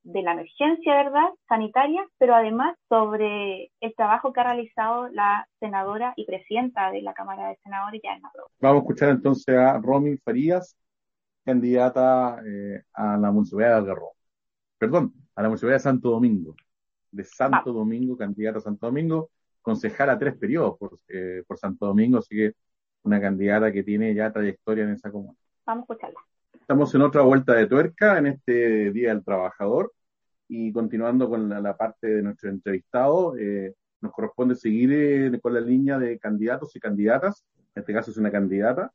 [0.04, 6.14] de la emergencia, ¿verdad?, sanitaria, pero además sobre el trabajo que ha realizado la senadora
[6.16, 8.02] y presidenta de la Cámara de Senadores,
[8.60, 10.76] Vamos a escuchar entonces a Romy Farías,
[11.44, 14.16] candidata eh, a la Municipalidad de Algarrobo.
[14.78, 16.56] Perdón, a la Municipalidad de Santo Domingo.
[17.12, 19.30] De Santo Domingo, candidata a Santo Domingo,
[19.68, 22.54] concejala tres periodos por, eh, por Santo Domingo, así que
[23.04, 25.38] una candidata que tiene ya trayectoria en esa comuna.
[25.66, 26.20] Vamos a escucharla.
[26.54, 29.92] Estamos en otra vuelta de tuerca en este Día del Trabajador
[30.48, 35.60] y continuando con la, parte de nuestro entrevistado, eh, nos corresponde seguir eh, con la
[35.60, 37.44] línea de candidatos y candidatas.
[37.76, 38.94] En este caso es una candidata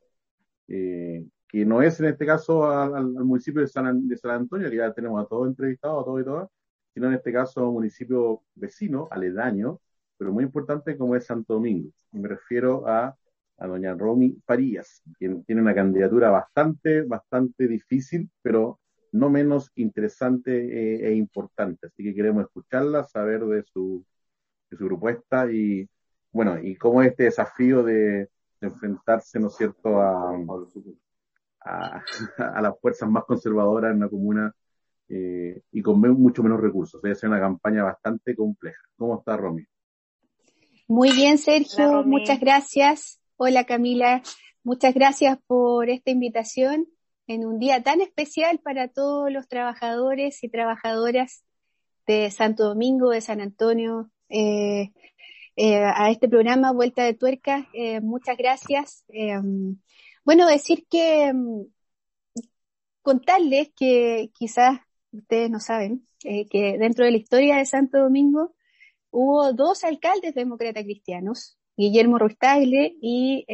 [0.67, 4.77] eh, que no es en este caso al, municipio de San, de San, Antonio, que
[4.77, 6.49] ya tenemos a todos entrevistados, a todos y todas,
[6.95, 9.79] sino en este caso un municipio vecino, aledaño,
[10.17, 11.89] pero muy importante como es Santo Domingo.
[12.11, 13.15] Y me refiero a,
[13.59, 18.79] doña Romy Farías, quien tiene una candidatura bastante, bastante difícil, pero
[19.13, 21.87] no menos interesante eh, e importante.
[21.87, 24.05] Así que queremos escucharla, saber de su,
[24.69, 25.87] de su propuesta y,
[26.31, 28.29] bueno, y cómo este desafío de,
[28.61, 30.31] enfrentarse, ¿no es cierto?, a,
[31.65, 34.53] a, las fuerzas más conservadoras en una comuna
[35.09, 37.01] eh, y con mucho menos recursos.
[37.01, 38.81] Debe ser una campaña bastante compleja.
[38.97, 39.65] ¿Cómo está, Romy?
[40.95, 42.03] Muy bien, Sergio.
[42.03, 43.19] muchas gracias.
[43.35, 44.21] Hola, Camila.
[44.63, 46.85] Muchas gracias por esta invitación
[47.25, 51.43] en un día tan especial para todos los trabajadores y trabajadoras
[52.05, 54.91] de Santo Domingo, de San Antonio, eh,
[55.55, 57.67] eh, a este programa Vuelta de Tuerca.
[57.73, 59.03] Eh, muchas gracias.
[60.23, 61.33] bueno, decir que
[63.01, 64.79] contarles que quizás
[65.11, 68.53] ustedes no saben que dentro de la historia de Santo Domingo
[69.13, 73.45] hubo dos alcaldes demócratas cristianos, Guillermo Ruistagle y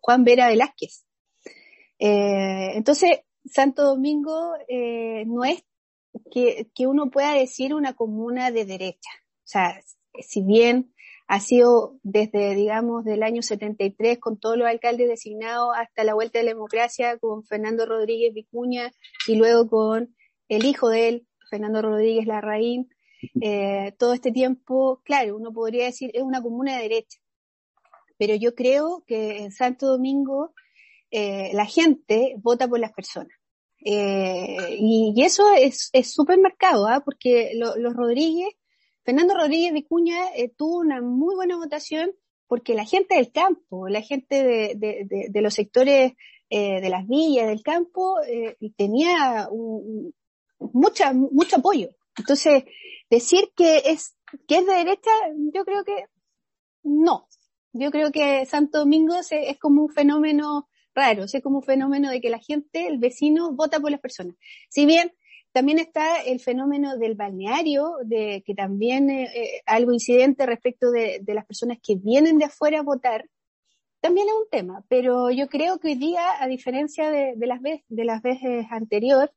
[0.00, 1.04] Juan Vera Velázquez.
[1.98, 5.64] Eh, entonces, Santo Domingo eh, no es
[6.32, 9.10] que, que, uno pueda decir una comuna de derecha.
[9.38, 9.80] O sea,
[10.20, 10.94] si bien
[11.26, 16.38] ha sido desde, digamos, del año 73 con todos los alcaldes designados hasta la vuelta
[16.38, 18.92] de la democracia con Fernando Rodríguez Vicuña
[19.26, 20.14] y luego con
[20.48, 22.88] el hijo de él, Fernando Rodríguez Larraín,
[23.40, 27.18] eh, todo este tiempo, claro, uno podría decir es una comuna de derecha.
[28.16, 30.54] Pero yo creo que en Santo Domingo
[31.10, 33.32] eh, la gente vota por las personas.
[33.84, 37.02] Eh, y, eso es súper marcado, ¿ah?
[37.04, 38.54] porque los Rodríguez,
[39.04, 42.12] Fernando Rodríguez Vicuña eh, tuvo una muy buena votación
[42.46, 46.12] porque la gente del campo, la gente de, los sectores
[46.48, 49.48] eh, de las villas, del campo, eh, tenía
[50.58, 51.90] mucha, mucho apoyo.
[52.18, 52.64] Entonces,
[53.10, 55.10] decir que es, que es de derecha,
[55.52, 56.06] yo creo que
[56.82, 57.28] no.
[57.72, 62.20] Yo creo que Santo Domingo es como un fenómeno raro, es como un fenómeno de
[62.20, 64.36] que la gente, el vecino, vota por las personas.
[64.68, 65.12] Si bien
[65.52, 71.22] también está el fenómeno del balneario, de que también eh, eh, algo incidente respecto de,
[71.26, 73.28] las personas que vienen de afuera a votar,
[74.00, 77.84] también es un tema, pero yo creo que hoy día, a diferencia de, las, veces,
[77.88, 79.30] de las veces anteriores,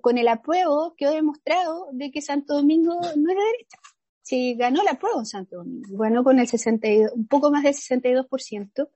[0.00, 3.78] con el apruebo quedó demostrado de que Santo Domingo no de derecha.
[4.22, 7.74] Si ganó el apruebo en Santo Domingo, ganó con el 62, un poco más del
[7.74, 8.88] 62%,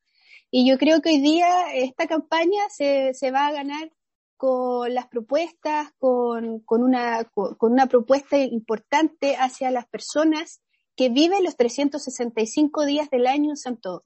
[0.50, 3.90] y yo creo que hoy día esta campaña se, se va a ganar
[4.37, 10.61] con las propuestas, con, con, una, con una propuesta importante hacia las personas
[10.96, 14.04] que viven los 365 días del año en Santo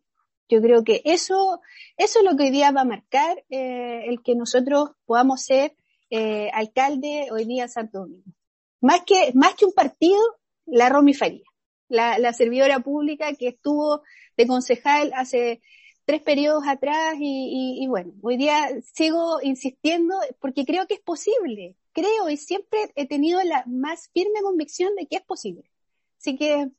[0.49, 1.61] Yo creo que eso,
[1.97, 5.77] eso es lo que hoy día va a marcar eh, el que nosotros podamos ser
[6.11, 8.33] eh, alcalde hoy día Santo Domingo.
[8.81, 10.21] Más que, más que un partido,
[10.67, 11.45] la Romy Faría,
[11.89, 14.03] la, la servidora pública que estuvo
[14.37, 15.61] de concejal hace
[16.09, 22.31] tres periodos atrás y, bueno, hoy día sigo insistiendo porque creo que es posible, creo
[22.31, 25.71] y siempre he tenido la más firme convicción de que es posible.
[26.19, 26.71] Así que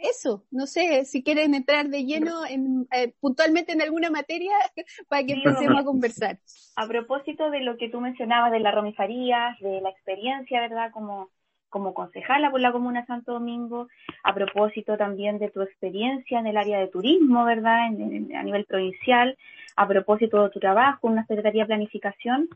[0.00, 4.52] eso, no sé si quieren entrar de lleno en, eh, puntualmente en alguna materia
[5.08, 6.38] para que empecemos a conversar.
[6.76, 10.90] A propósito de lo que tú mencionabas de la romifaría, de la experiencia, ¿verdad?
[10.92, 11.30] Como
[11.68, 13.88] como concejala por la Comuna Santo Domingo,
[14.24, 17.84] a propósito también de tu experiencia en el área de turismo, ¿verdad?
[17.84, 19.36] a nivel provincial,
[19.76, 22.48] a propósito de tu trabajo en una Secretaría de Planificación,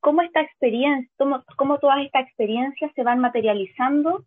[0.00, 1.10] ¿cómo esta experiencia,
[1.56, 4.24] cómo, todas estas experiencias se van materializando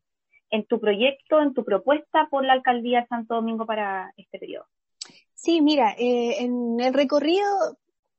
[0.50, 4.66] en tu proyecto, en tu propuesta por la Alcaldía de Santo Domingo para este periodo?
[5.34, 7.46] Sí, mira, eh, en el recorrido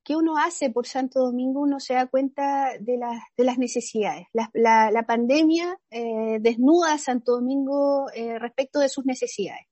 [0.05, 2.99] que uno hace por Santo Domingo, uno se da cuenta de,
[3.37, 4.27] de las necesidades.
[4.33, 9.67] La, pandemia eh, desnuda a Santo Domingo eh, respecto de sus necesidades.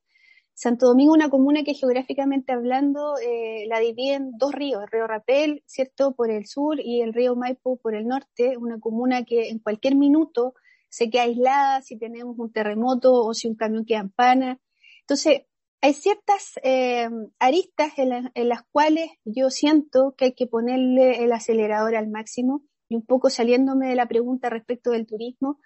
[0.55, 5.07] Santo Domingo, una comuna que geográficamente hablando eh, la divide en dos ríos, el río
[5.07, 9.51] Rapel, ¿cierto?, por el sur y el río Maipo por el norte, una comuna que
[9.51, 10.55] en cualquier minuto
[10.89, 14.61] se queda aislada si tenemos un terremoto o si un camión queda en pana.
[15.01, 15.43] Entonces,
[15.81, 21.95] hay ciertas eh, aristas en, las cuales yo siento que hay que ponerle el acelerador
[21.95, 25.61] al máximo y un poco saliéndome de la pregunta respecto del turismo,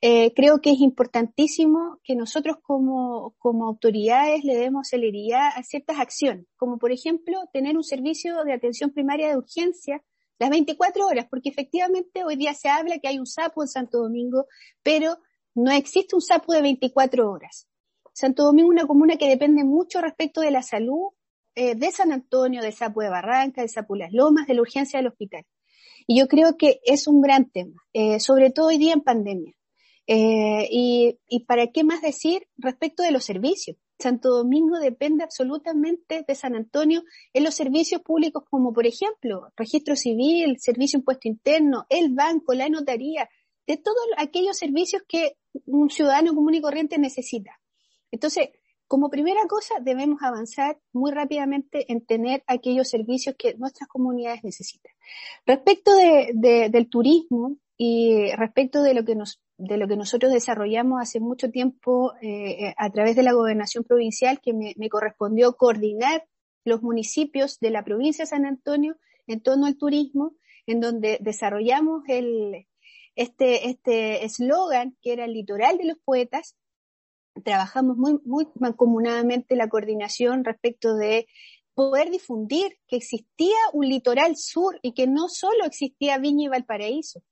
[0.00, 6.00] eh, creo que es importantísimo que nosotros como, como autoridades le demos celeridad a ciertas
[6.00, 10.02] acciones, como por ejemplo tener un servicio de atención primaria de urgencia
[10.42, 13.98] las 24 horas, porque efectivamente hoy día se habla que hay un sapo en Santo
[13.98, 14.46] Domingo,
[14.82, 15.18] pero
[15.54, 17.68] no existe un sapo de 24 horas.
[18.12, 21.10] Santo Domingo es una comuna que depende mucho respecto de la salud
[21.54, 24.98] eh, de San Antonio, de Sapo de Barranca, de Sapo Las Lomas, de la urgencia
[24.98, 25.46] del hospital.
[26.08, 29.54] Y yo creo que es un gran tema, eh, sobre todo hoy día en pandemia.
[30.08, 33.76] Eh, y, y, para qué más decir respecto de los servicios.
[33.98, 39.94] Santo Domingo depende absolutamente de San Antonio en los servicios públicos como por ejemplo registro
[39.96, 43.28] civil, servicio impuesto interno, el banco, la notaría,
[43.66, 47.60] de todos aquellos servicios que un ciudadano común y corriente necesita.
[48.10, 48.48] Entonces,
[48.88, 54.92] como primera cosa, debemos avanzar muy rápidamente en tener aquellos servicios que nuestras comunidades necesitan.
[55.46, 61.20] Respecto del turismo y respecto de lo que nos de lo que nosotros desarrollamos hace
[61.20, 66.26] mucho tiempo eh, a través de la gobernación provincial, que me, correspondió coordinar
[66.64, 68.96] los municipios de la provincia de San Antonio
[69.28, 70.34] en torno al turismo,
[70.66, 72.66] en donde desarrollamos el,
[73.14, 76.56] este, este eslogan que era el litoral de los poetas,
[77.44, 81.28] trabajamos muy, muy mancomunadamente la coordinación respecto de
[81.74, 87.22] poder difundir que existía un litoral sur y que no solo existía Viña y Valparaíso,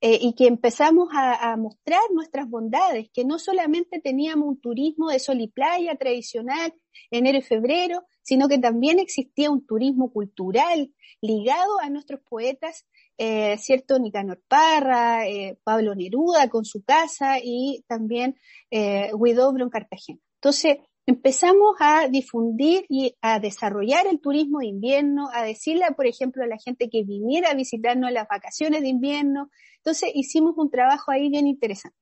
[0.00, 5.18] eh, y que empezamos a, mostrar nuestras bondades, que no solamente teníamos un turismo de
[5.18, 6.74] sol y playa tradicional
[7.10, 12.86] enero y febrero, sino que también existía un turismo cultural ligado a nuestros poetas
[13.18, 13.98] eh, ¿cierto?
[13.98, 18.36] Nicanor Parra, eh, Pablo Neruda con su casa y también
[19.14, 20.18] Huidobro en Cartagena.
[20.34, 26.42] Entonces, empezamos a difundir y a desarrollar el turismo de invierno, a decirle, por ejemplo,
[26.42, 29.50] a la gente que viniera a visitarnos las vacaciones de invierno.
[29.76, 31.96] Entonces, hicimos un trabajo ahí bien interesante.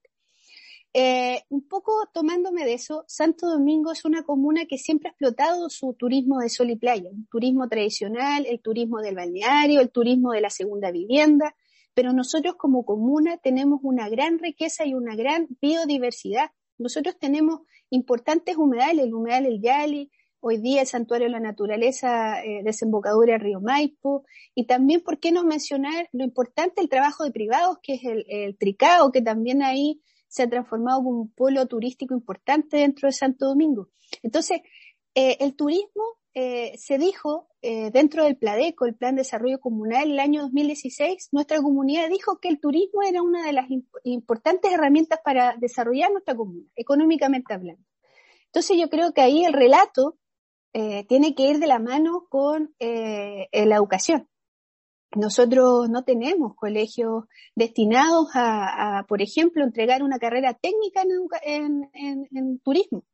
[0.96, 5.68] Eh, un poco tomándome de eso, Santo Domingo es una comuna que siempre ha explotado
[5.68, 10.30] su turismo de sol y playa, un turismo tradicional, el turismo del balneario, el turismo
[10.30, 11.56] de la segunda vivienda,
[11.94, 16.52] pero nosotros como comuna tenemos una gran riqueza y una gran biodiversidad.
[16.78, 17.62] Nosotros tenemos
[17.94, 23.38] importantes humedales, el humedal El Yali, hoy día el Santuario de la Naturaleza, eh, desembocadura
[23.38, 24.24] Río Maipo,
[24.54, 28.26] y también, ¿por qué no mencionar lo importante del trabajo de privados, que es el,
[28.28, 33.12] el Tricao, que también ahí se ha transformado como un polo turístico importante dentro de
[33.12, 33.88] Santo Domingo.
[34.22, 34.60] Entonces,
[35.14, 36.02] eh, el turismo
[36.34, 41.28] eh, se dijo eh, dentro del PLADECO, el Plan de Desarrollo Comunal, el año 2016,
[41.30, 43.66] nuestra comunidad dijo que el turismo era una de las
[44.02, 47.82] importantes herramientas para desarrollar nuestra comunidad, económicamente hablando.
[48.46, 50.16] Entonces yo creo que ahí el relato
[51.06, 54.28] tiene que ir de la mano con la educación.
[55.14, 61.02] Nosotros no tenemos colegios destinados a, por ejemplo, entregar una carrera técnica
[61.44, 63.04] en turismo.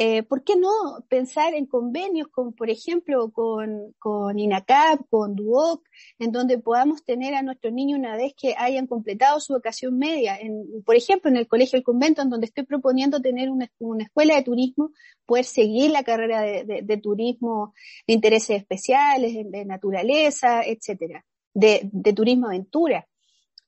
[0.00, 0.70] Eh, ¿Por qué no
[1.08, 5.82] pensar en convenios con, por ejemplo, con, con INACAP, con DUOC,
[6.20, 10.38] en donde podamos tener a nuestros niños una vez que hayan completado su educación media?
[10.38, 13.68] En, por ejemplo, en el Colegio del Convento, en donde estoy proponiendo tener una,
[13.98, 14.92] escuela de turismo,
[15.26, 17.74] poder seguir la carrera de, turismo
[18.06, 21.24] de intereses especiales, de, naturaleza, etcétera,
[21.54, 23.08] de, de turismo aventura.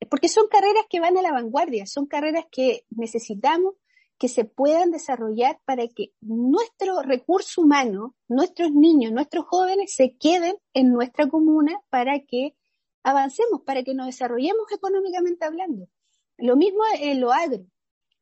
[0.09, 3.75] Porque son carreras que van a la vanguardia, son carreras que necesitamos
[4.21, 10.57] que se puedan desarrollar para que nuestro recurso humano, nuestros niños, nuestros jóvenes se queden
[10.75, 12.55] en nuestra comuna para que
[13.03, 15.89] avancemos, para que nos desarrollemos económicamente hablando.
[16.37, 17.65] Lo mismo en lo agro.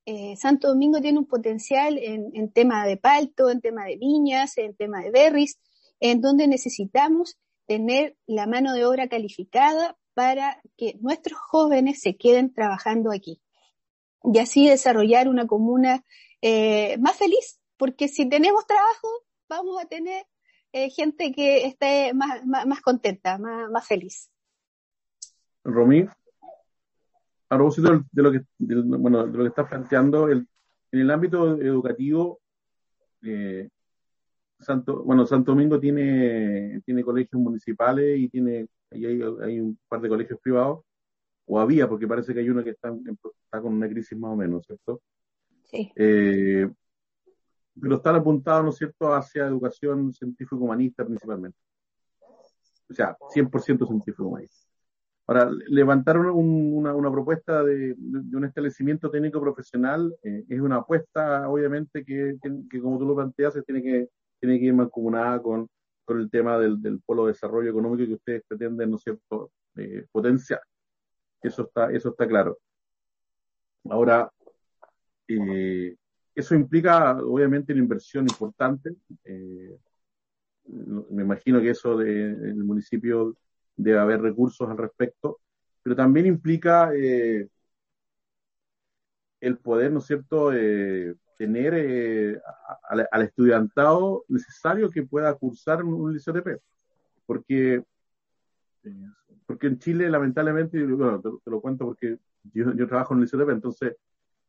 [0.06, 4.56] Eh, Santo Domingo tiene un potencial en, en, tema de palto, en tema de viñas,
[4.56, 5.58] en tema de berries,
[5.98, 12.54] en donde necesitamos tener la mano de obra calificada para que nuestros jóvenes se queden
[12.54, 13.42] trabajando aquí
[14.24, 16.04] y así desarrollar una comuna
[16.42, 19.08] eh, más feliz, porque si tenemos trabajo,
[19.48, 20.24] vamos a tener
[20.72, 24.30] eh, gente que esté más, más, contenta, más, más, feliz.
[25.64, 26.06] Romí,
[27.48, 30.46] a propósito de lo que, bueno, de lo que estás planteando, el,
[30.92, 32.40] en el ámbito educativo,
[33.22, 33.68] eh,
[34.60, 40.08] Santo, bueno, Santo Domingo tiene, tiene colegios municipales y tiene, y hay un par de
[40.08, 40.80] colegios privados
[41.48, 44.36] o había, porque parece que hay uno que está, está con una crisis más o
[44.36, 45.00] menos, ¿cierto?
[45.64, 45.90] Sí.
[45.96, 46.68] Eh,
[47.80, 51.58] pero están apuntados, ¿no es cierto?, hacia educación científico-humanista principalmente.
[52.90, 54.68] O sea, 100% científico-humanista.
[55.26, 61.48] Ahora, levantar una, una, propuesta de, de, un establecimiento técnico profesional eh, es una apuesta,
[61.50, 62.38] obviamente, que,
[62.70, 64.08] que, como tú lo planteas, tiene que,
[64.40, 65.68] tiene que ir mancomunada con,
[66.06, 69.50] con el tema del, del polo de desarrollo económico que ustedes pretenden, ¿no es cierto?,
[69.76, 70.60] eh, potenciar.
[71.42, 72.58] Eso está, eso está claro.
[73.90, 74.30] Ahora,
[75.28, 75.96] eh,
[76.34, 78.96] eso implica obviamente una inversión importante.
[79.24, 79.78] Eh,
[81.10, 83.36] me imagino que eso de, el municipio
[83.76, 85.40] debe haber recursos al respecto,
[85.82, 87.48] pero también implica eh,
[89.40, 90.50] el poder, ¿no es cierto?,
[91.38, 92.42] tener
[92.88, 96.58] al, estudiantado necesario que pueda cursar un, un liceo de P.
[97.24, 97.84] Porque
[99.48, 102.18] porque en Chile, lamentablemente, bueno, te, lo cuento porque
[102.52, 103.96] yo, trabajo en el ICTP, entonces,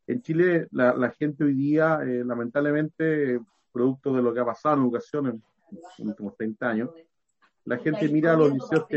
[0.07, 3.39] en Chile la, gente hoy día, eh, lamentablemente,
[3.71, 6.89] producto de lo que ha pasado en educación en, los últimos 30 años,
[7.63, 8.87] la gente mira a los liceos,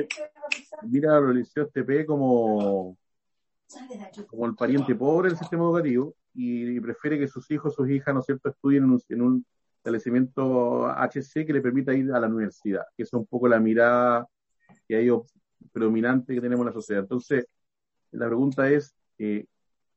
[0.88, 2.98] mira a los liceos TP como,
[4.26, 8.20] como el pariente pobre del sistema educativo y, prefiere que sus hijos, sus hijas, ¿no
[8.20, 9.46] es cierto?, estudien en un, en un
[9.76, 14.26] establecimiento HC que le permita ir a la universidad, que es un poco la mirada
[14.88, 15.08] que hay
[15.72, 17.02] predominante que tenemos en la sociedad.
[17.02, 17.46] Entonces,
[18.10, 19.46] la pregunta es, eh,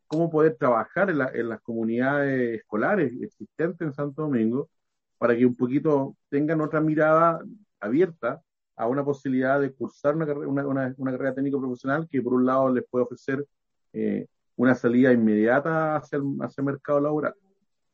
[0.08, 4.70] ¿cómo poder trabajar en, las comunidades escolares existentes en Santo Domingo
[5.18, 7.42] para que un poquito tengan otra mirada
[7.80, 8.42] abierta
[8.76, 12.74] a una posibilidad de cursar una, una, una, carrera técnico profesional que por un lado
[12.74, 13.46] les puede ofrecer
[13.94, 17.34] eh, una salida inmediata hacia el, hacia el mercado laboral?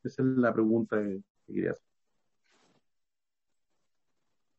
[0.04, 1.86] Esa es la pregunta que, que quería hacer.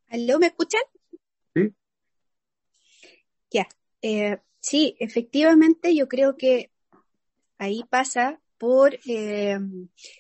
[0.09, 0.83] ¿Aló, me escuchan?
[1.55, 1.75] Sí.
[3.53, 3.69] Ya,
[4.01, 6.71] eh, sí, efectivamente yo creo que
[7.59, 9.59] ahí pasa por eh,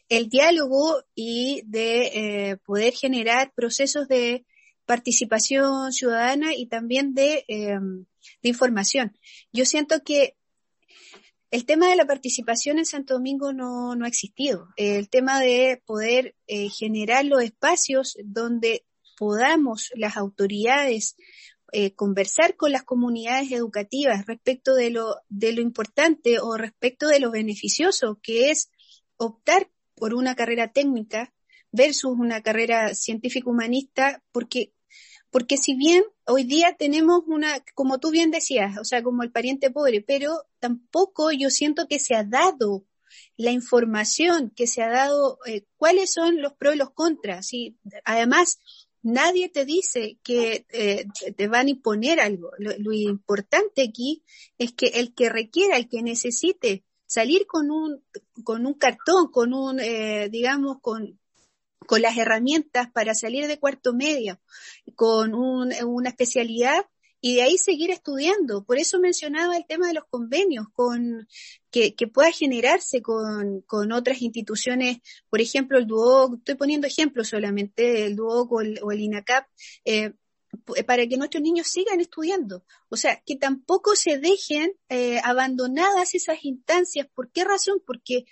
[0.09, 4.45] el diálogo y de eh, poder generar procesos de
[4.85, 9.17] participación ciudadana y también de, de, información.
[9.53, 10.37] Yo siento que
[11.53, 14.69] el tema de la participación en Santo Domingo no, no ha existido.
[14.77, 18.85] El tema de poder generar los espacios donde
[19.17, 21.17] podamos las autoridades
[21.73, 27.19] eh, conversar con las comunidades educativas respecto de lo, de lo importante o respecto de
[27.19, 28.71] lo beneficioso que es
[29.17, 31.33] optar por una carrera técnica
[31.71, 34.75] versus una carrera científico-humanista, porque,
[35.31, 39.33] porque si bien hoy día tenemos una, como tú bien decías, o sea, como el
[39.33, 42.85] pariente pobre, pero tampoco yo siento que se ha dado
[43.37, 47.53] la información que se ha dado, eh, cuáles son los pros y los contras.
[47.53, 48.61] Y además,
[49.03, 52.51] nadie te dice que eh, te van a imponer algo.
[52.59, 54.23] Lo, importante aquí
[54.59, 58.03] es que el que requiera, el que necesite salir con un,
[58.45, 61.19] con un cartón, con un, eh, digamos, con,
[61.87, 64.41] con las herramientas para salir de cuarto medio,
[64.95, 66.87] con una especialidad,
[67.25, 68.65] y de ahí seguir estudiando.
[68.65, 71.29] Por eso mencionaba el tema de los convenios con,
[71.71, 74.99] que, que pueda generarse con, con, otras instituciones,
[75.31, 79.47] por ejemplo, el DUOC, estoy poniendo ejemplos solamente, el DUOC o el, o el INACAP,
[79.85, 80.13] eh,
[80.87, 82.65] para que nuestros niños sigan estudiando.
[82.91, 87.07] O sea, que tampoco se dejen eh, abandonadas esas instancias.
[87.15, 87.81] ¿Por qué razón?
[87.87, 88.25] Porque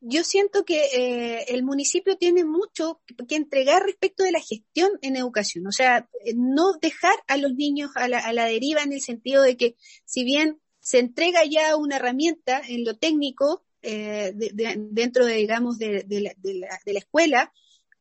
[0.00, 5.16] yo siento que eh, el municipio tiene mucho que entregar respecto de la gestión en
[5.16, 5.66] educación.
[5.66, 9.56] O sea, eh, no dejar a los niños a la, deriva en el sentido de
[9.56, 15.78] que si bien se entrega ya una herramienta en lo técnico eh, dentro de, digamos,
[15.78, 17.52] de, la, de la escuela,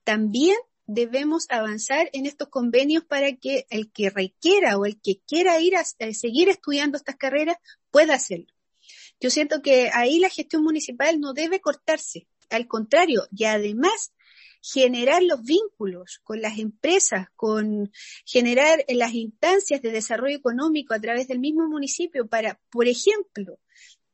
[0.03, 5.59] también debemos avanzar en estos convenios para que el que requiera o el que quiera
[5.59, 7.57] ir a seguir estudiando estas carreras
[7.91, 8.47] pueda hacerlo.
[9.19, 14.13] Yo siento que ahí la gestión municipal no debe cortarse, al contrario, y además
[14.61, 17.91] generar los vínculos con las empresas, con
[18.25, 23.59] generar las instancias de desarrollo económico a través del mismo municipio para, por ejemplo,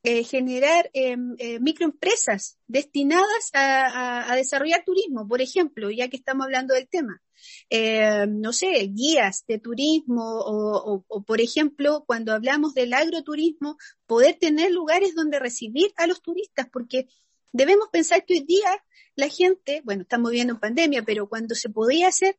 [0.03, 6.75] eh, generar em, eh, microempresas destinadas a, desarrollar turismo, por ejemplo, ya que estamos hablando
[6.75, 7.21] del tema.
[7.69, 14.71] Eh, no sé, guías de turismo o, por ejemplo, cuando hablamos del agroturismo, poder tener
[14.71, 17.07] lugares donde recibir a los turistas, porque
[17.51, 18.83] debemos pensar que hoy día
[19.15, 22.37] la gente, bueno, estamos viviendo en pandemia, pero cuando se podía hacer,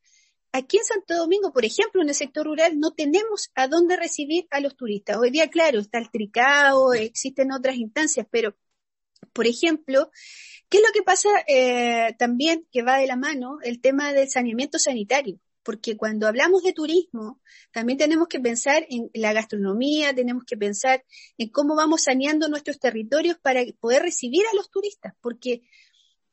[0.52, 4.46] Aquí en Santo Domingo, por ejemplo, en el sector rural, no tenemos a dónde recibir
[4.50, 5.18] a los turistas.
[5.18, 8.56] Hoy día, claro, está el tricao, existen otras instancias, pero,
[9.36, 10.10] por ejemplo,
[10.70, 13.58] ¿qué es lo que pasa eh, también que va de la mano?
[13.62, 15.38] El tema del saneamiento sanitario.
[15.62, 21.04] Porque cuando hablamos de turismo, también tenemos que pensar en la gastronomía, tenemos que pensar
[21.36, 25.12] en cómo vamos saneando nuestros territorios para poder recibir a los turistas.
[25.20, 25.62] Porque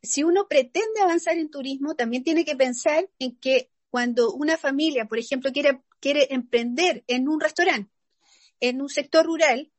[0.02, 5.06] si uno pretende avanzar en turismo, también tiene que pensar en que cuando una familia,
[5.06, 7.92] por ejemplo, quiere, quiere emprender en un restaurante,
[8.62, 9.73] en un sector rural,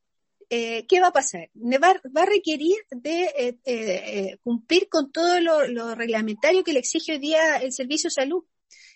[0.57, 1.51] eh, ¿qué va a pasar?
[1.55, 7.15] Va, va a requerir de eh, eh, cumplir con todo lo, reglamentario que le exige
[7.15, 8.45] hoy día el servicio de salud.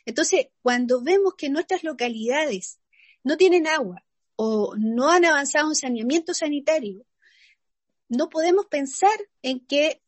[0.06, 2.78] Entonces, cuando vemos que nuestras localidades
[3.24, 4.04] no tienen agua
[4.36, 7.04] o no han avanzado en saneamiento sanitario,
[8.08, 10.00] no podemos pensar en que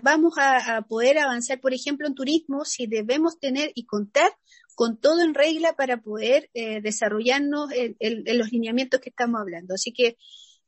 [0.00, 4.30] vamos a, poder avanzar, por ejemplo, en turismo si debemos tener y contar
[4.74, 9.74] con todo en regla para poder eh, desarrollarnos en, los lineamientos que estamos hablando.
[9.74, 10.16] Así que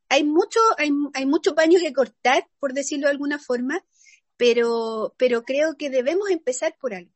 [0.08, 3.84] hay mucho, hay, hay muchos paños que cortar, por decirlo de alguna forma,
[4.36, 7.12] pero, pero creo que debemos empezar por algo.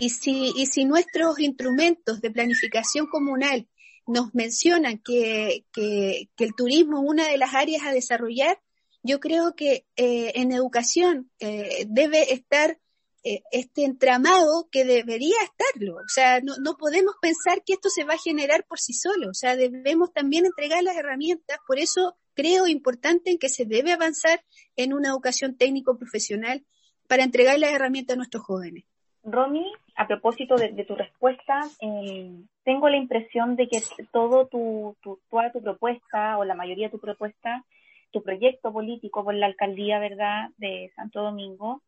[0.00, 3.68] Y si, y si nuestros instrumentos de planificación comunal
[4.06, 8.58] nos mencionan que, que, que el turismo es una de las áreas a desarrollar,
[9.02, 12.78] yo creo que eh, en educación eh, debe estar
[13.24, 15.96] eh, este entramado que debería estarlo.
[15.96, 19.30] O sea, no, no podemos pensar que esto se va a generar por sí solo.
[19.30, 21.58] O sea, debemos también entregar las herramientas.
[21.66, 24.40] Por eso creo importante en que se debe avanzar
[24.76, 26.64] en una educación técnico-profesional
[27.08, 28.84] para entregar las herramientas a nuestros jóvenes.
[29.24, 29.66] Romy,
[29.96, 32.32] a propósito de, tu respuesta, eh,
[32.64, 36.92] tengo la impresión de que todo tu, tu, toda tu propuesta o la mayoría de
[36.92, 37.64] tu propuesta,
[38.12, 41.82] tu proyecto político por la alcaldía, ¿verdad?, de Santo Domingo,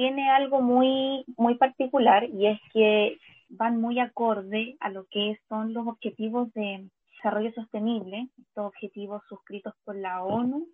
[0.00, 3.18] tiene algo muy, muy particular y es que
[3.50, 9.74] van muy acorde a lo que son los objetivos de desarrollo sostenible, estos objetivos suscritos
[9.84, 10.66] por la ONU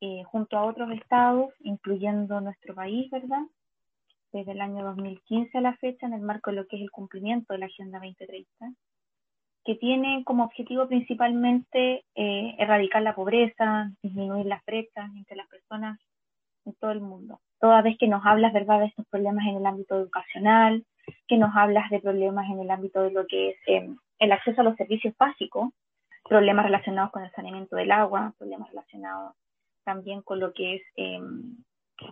[0.00, 3.42] eh, junto a otros estados, incluyendo nuestro país, ¿verdad?
[4.32, 6.90] Desde el año 2015 a la fecha, en el marco de lo que es el
[6.90, 8.72] cumplimiento de la Agenda 2030,
[9.64, 16.00] que tiene como objetivo principalmente eh, erradicar la pobreza, disminuir las brechas entre las personas
[16.64, 19.66] en todo el mundo toda vez que nos hablas, ¿verdad?, de estos problemas en el
[19.66, 20.84] ámbito educacional,
[21.28, 24.60] que nos hablas de problemas en el ámbito de lo que es em, el acceso
[24.60, 25.70] a los servicios básicos,
[26.28, 29.34] problemas relacionados con el saneamiento del agua, problemas relacionados
[29.84, 31.56] también con lo que es em,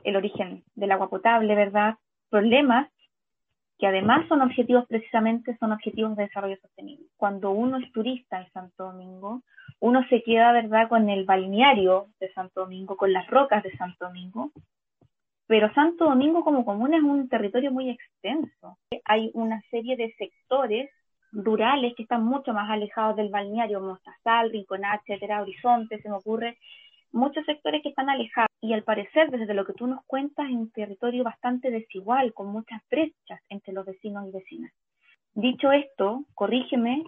[0.04, 1.96] el origen del agua potable, ¿verdad?
[2.30, 2.88] Problemas
[3.78, 7.06] que además son objetivos precisamente, son objetivos de desarrollo sostenible.
[7.16, 9.42] Cuando uno es turista en Santo Domingo,
[9.80, 14.06] uno se queda, ¿verdad?, con el balneario de Santo Domingo, con las rocas de Santo
[14.06, 14.52] Domingo,
[15.46, 18.78] pero Santo Domingo como comuna es un territorio muy extenso.
[19.04, 20.90] Hay una serie de sectores
[21.32, 26.58] rurales que están mucho más alejados del balneario, Mostazal, Rinconá, etcétera, Horizonte, se me ocurre,
[27.12, 30.54] muchos sectores que están alejados y al parecer, desde lo que tú nos cuentas, es
[30.54, 34.72] un territorio bastante desigual, con muchas brechas entre los vecinos y vecinas.
[35.34, 37.04] Dicho esto, corrígeme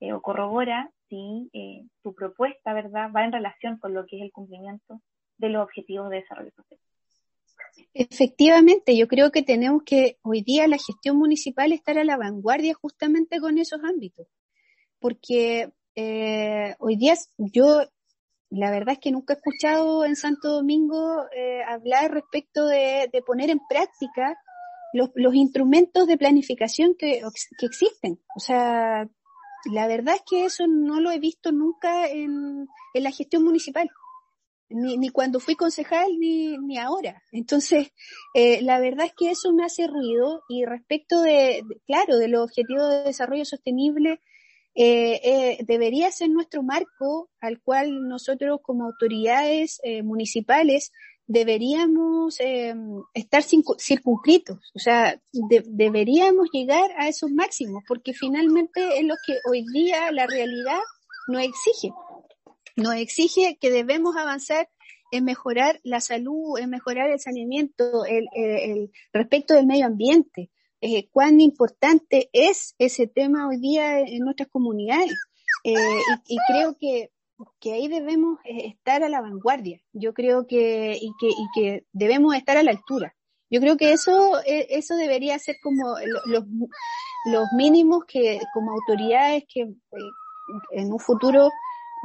[0.00, 4.22] eh, o corrobora si eh, tu propuesta, ¿verdad?, va en relación con lo que es
[4.22, 5.00] el cumplimiento
[5.38, 6.80] de los objetivos de desarrollo social.
[7.92, 12.74] Efectivamente, yo creo que tenemos que hoy día la gestión municipal estar a la vanguardia
[12.74, 14.26] justamente con esos ámbitos,
[14.98, 17.82] porque eh, hoy día yo
[18.50, 23.50] la verdad es que nunca he escuchado en Santo Domingo eh, hablar respecto de, poner
[23.50, 24.36] en práctica
[24.92, 27.20] los, instrumentos de planificación que,
[27.58, 28.20] que, existen.
[28.36, 29.08] O sea,
[29.72, 33.88] la verdad es que eso no lo he visto nunca en, en la gestión municipal
[34.68, 37.22] ni, ni cuando fui concejal ni, ni ahora.
[37.32, 37.88] Entonces,
[38.34, 42.44] eh, la verdad es que eso me hace ruido y respecto de, claro, de los
[42.44, 44.20] objetivos de desarrollo sostenible,
[44.76, 50.90] eh, eh, debería ser nuestro marco al cual nosotros como autoridades eh, municipales
[51.26, 52.38] deberíamos
[53.14, 59.64] estar circunscritos, o sea, deberíamos llegar a esos máximos, porque finalmente es lo que hoy
[59.72, 60.80] día la realidad
[61.28, 61.94] nos exige
[62.76, 64.68] nos exige que debemos avanzar
[65.12, 70.50] en mejorar la salud, en mejorar el saneamiento, el, el, respecto del medio ambiente.
[70.80, 75.14] Eh, cuán importante es ese tema hoy día en nuestras comunidades.
[75.62, 75.72] Eh,
[76.26, 77.10] y, creo que,
[77.60, 79.80] que ahí debemos eh, estar a la vanguardia.
[79.92, 83.14] Yo creo que y, que, y que debemos estar a la altura.
[83.50, 85.94] Yo creo que eso, eh, eso debería ser como
[86.26, 86.44] los,
[87.26, 89.72] los mínimos que como autoridades que
[90.72, 91.50] en un futuro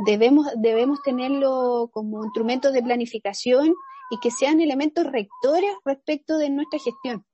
[0.05, 3.73] debemos, debemos tenerlo como instrumentos de planificación
[4.11, 7.25] y que sean elementos rectores respecto de nuestra gestión.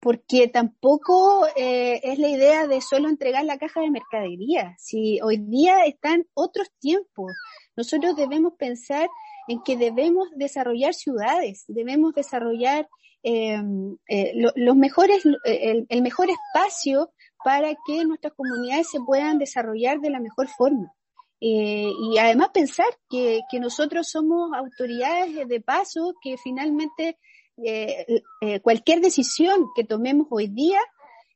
[0.00, 4.74] Porque tampoco eh, es la idea de solo entregar la caja de mercadería.
[4.78, 7.32] Si hoy día están otros tiempos,
[7.76, 9.08] nosotros debemos pensar
[9.48, 12.88] en que debemos desarrollar ciudades, debemos desarrollar
[13.24, 13.60] eh,
[14.08, 17.10] eh, los mejores, el, el mejor espacio
[17.42, 20.94] para que nuestras comunidades se puedan desarrollar de la mejor forma.
[21.40, 27.16] Eh, y además pensar que, que, nosotros somos autoridades de paso, que finalmente
[27.64, 30.78] eh, eh, cualquier decisión que tomemos hoy día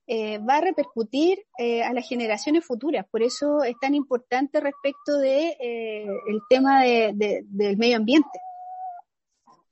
[0.07, 3.07] eh, va a repercutir a las generaciones futuras.
[3.11, 8.39] Por eso es tan importante respecto de el tema de, de, del medio ambiente.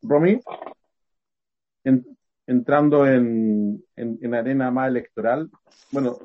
[0.02, 0.40] Romy,
[2.46, 5.50] entrando en, en, en, arena más electoral,
[5.92, 6.18] bueno,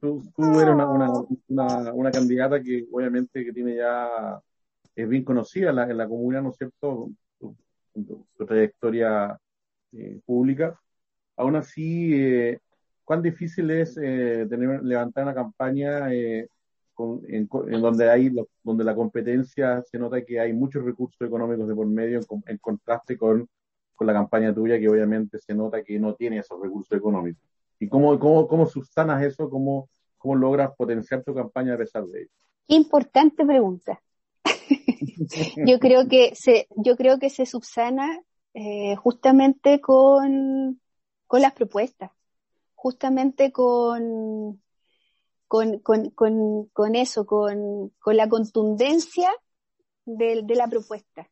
[0.00, 0.22] tú,
[0.60, 1.10] eres una, una,
[1.48, 4.40] una, una, candidata que obviamente que tiene ya,
[4.94, 7.10] es bien conocida en la, en la comunidad, ¿no es cierto?
[7.38, 7.56] Tu,
[8.46, 9.38] trayectoria
[9.92, 10.78] eh, pública.
[11.36, 12.60] Aún así, eh,
[13.04, 16.48] ¿cuán difícil es eh, tener, levantar una campaña eh,
[16.94, 18.30] con, en, en, donde hay
[18.62, 23.16] donde la competencia se nota que hay muchos recursos económicos de por medio en contraste
[23.16, 23.48] con
[24.00, 27.42] con la campaña tuya, que obviamente se nota que no tiene esos recursos económicos.
[27.78, 29.50] ¿Y cómo, cómo, cómo subsanas eso?
[29.50, 32.30] ¿Cómo, ¿Cómo logras potenciar tu campaña a pesar de ello?
[32.68, 34.00] Importante pregunta.
[35.66, 38.22] yo creo que se, yo creo que se subsana
[38.54, 40.80] eh, justamente con,
[41.26, 42.10] con las propuestas,
[42.74, 44.62] justamente con,
[45.46, 49.30] con, con, con, eso, con, con la contundencia
[50.06, 51.28] de, de la propuesta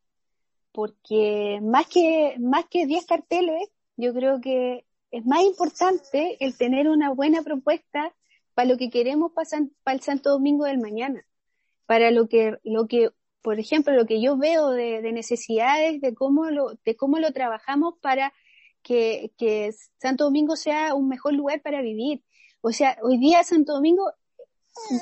[0.78, 6.88] porque más que, más que 10 carteles, yo creo que es más importante el tener
[6.88, 8.14] una buena propuesta
[8.54, 9.48] para lo que queremos para,
[9.82, 11.26] para el Santo Domingo del mañana,
[11.86, 13.10] para lo que, lo que,
[13.42, 17.32] por ejemplo, lo que yo veo de, de necesidades, de cómo lo, de cómo lo
[17.32, 18.32] trabajamos para
[18.84, 22.22] que, que Santo Domingo sea un mejor lugar para vivir.
[22.60, 24.12] O sea, hoy día Santo Domingo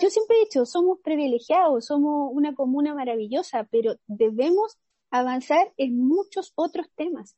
[0.01, 4.79] yo siempre he dicho, somos privilegiados, somos una comuna maravillosa, pero debemos
[5.11, 7.37] avanzar en muchos otros temas.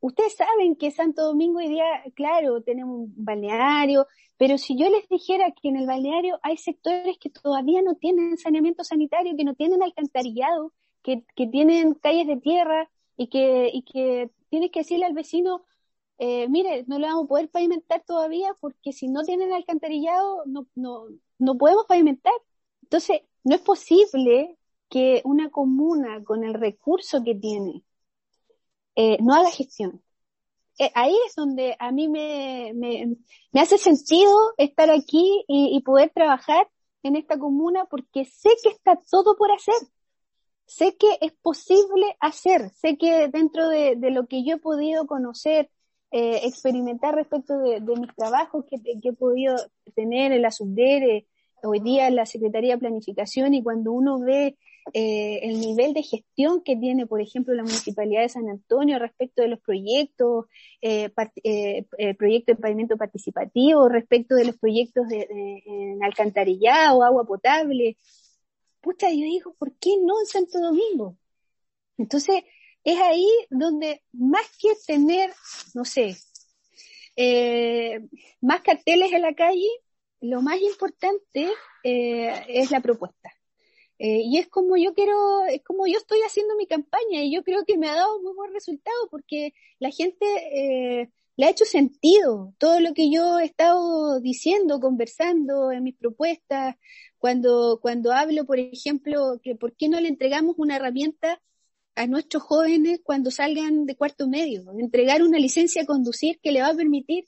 [0.00, 4.06] Ustedes saben que Santo Domingo hoy día, claro, tenemos un balneario,
[4.36, 8.36] pero si yo les dijera que en el balneario hay sectores que todavía no tienen
[8.36, 13.82] saneamiento sanitario, que no tienen alcantarillado, que, que tienen calles de tierra y que, y
[13.82, 15.64] que tienes que decirle al vecino,
[16.18, 20.66] eh, mire, no lo vamos a poder pavimentar todavía porque si no tienen alcantarillado no,
[20.74, 21.06] no,
[21.38, 22.34] no podemos pavimentar.
[22.82, 24.58] Entonces, no es posible
[24.92, 27.82] que una comuna con el recurso que tiene
[28.94, 30.02] eh, no haga gestión.
[30.78, 33.16] Eh, ahí es donde a mí me, me,
[33.58, 36.68] hace sentido estar aquí y, y, poder trabajar
[37.02, 39.74] en esta comuna porque sé que está todo por hacer.
[40.66, 42.68] Sé que es posible hacer.
[42.70, 45.70] Sé que dentro de, lo que yo he podido conocer,
[46.10, 49.56] eh, experimentar respecto de, mis trabajos que, que, he podido
[49.94, 51.26] tener en la Subdere,
[51.62, 54.58] hoy día la Secretaría de Planificación y cuando uno ve
[54.94, 59.42] eh, el nivel de gestión que tiene, por ejemplo, la Municipalidad de San Antonio respecto
[59.42, 60.46] de los proyectos,
[60.80, 61.10] eh,
[61.44, 67.96] eh, eh proyectos de pavimento participativo, respecto de los proyectos de, en alcantarillado, agua potable.
[68.80, 71.16] Pucha, yo digo, ¿por qué no en Santo Domingo?
[71.98, 72.42] Entonces,
[72.84, 75.32] es ahí donde más que tener,
[75.74, 76.16] no sé,
[77.16, 78.00] eh,
[78.40, 79.68] más carteles en la calle,
[80.20, 81.50] lo más importante
[81.84, 83.32] eh, es la propuesta.
[84.04, 87.44] Eh, y es como yo quiero, es como yo estoy haciendo mi campaña y yo
[87.44, 91.64] creo que me ha dado muy buen resultado porque la gente eh, le ha hecho
[91.64, 96.74] sentido todo lo que yo he estado diciendo, conversando en mis propuestas,
[97.18, 101.40] cuando, cuando hablo, por ejemplo, que por qué no le entregamos una herramienta
[101.94, 106.62] a nuestros jóvenes cuando salgan de cuarto medio, entregar una licencia a conducir que le
[106.62, 107.26] va a permitir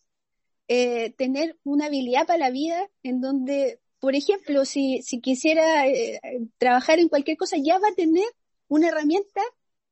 [0.66, 6.20] eh, tener una habilidad para la vida en donde, por ejemplo, si, si quisiera eh,
[6.59, 8.26] trabajar en cualquier cosa, ya va a tener
[8.68, 9.40] una herramienta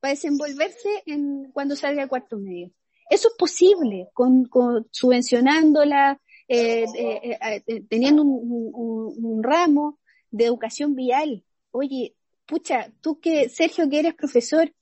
[0.00, 2.70] para desenvolverse en, cuando salga de cuarto medio.
[3.08, 6.84] Eso es posible, con, con subvencionándola, eh,
[7.88, 9.98] teniendo un, ramo
[10.30, 11.42] de educación vial.
[11.70, 14.74] Oye, pucha, tú que, Sergio, que eres profesor,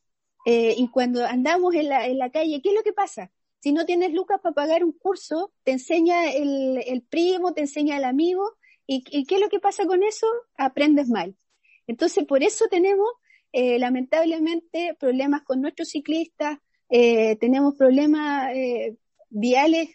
[0.45, 3.31] eh, y cuando andamos en la, en la calle, ¿qué es lo que pasa?
[3.61, 7.97] Si no tienes lucas para pagar un curso, te enseña el, el primo, te enseña
[7.97, 8.57] el amigo,
[8.93, 10.27] y, ¿qué es lo que pasa con eso?
[10.57, 11.37] Aprendes mal.
[11.87, 13.09] Entonces, por eso tenemos,
[13.53, 18.97] eh, lamentablemente, problemas con nuestros ciclistas, eh, tenemos problemas eh,
[19.29, 19.91] viales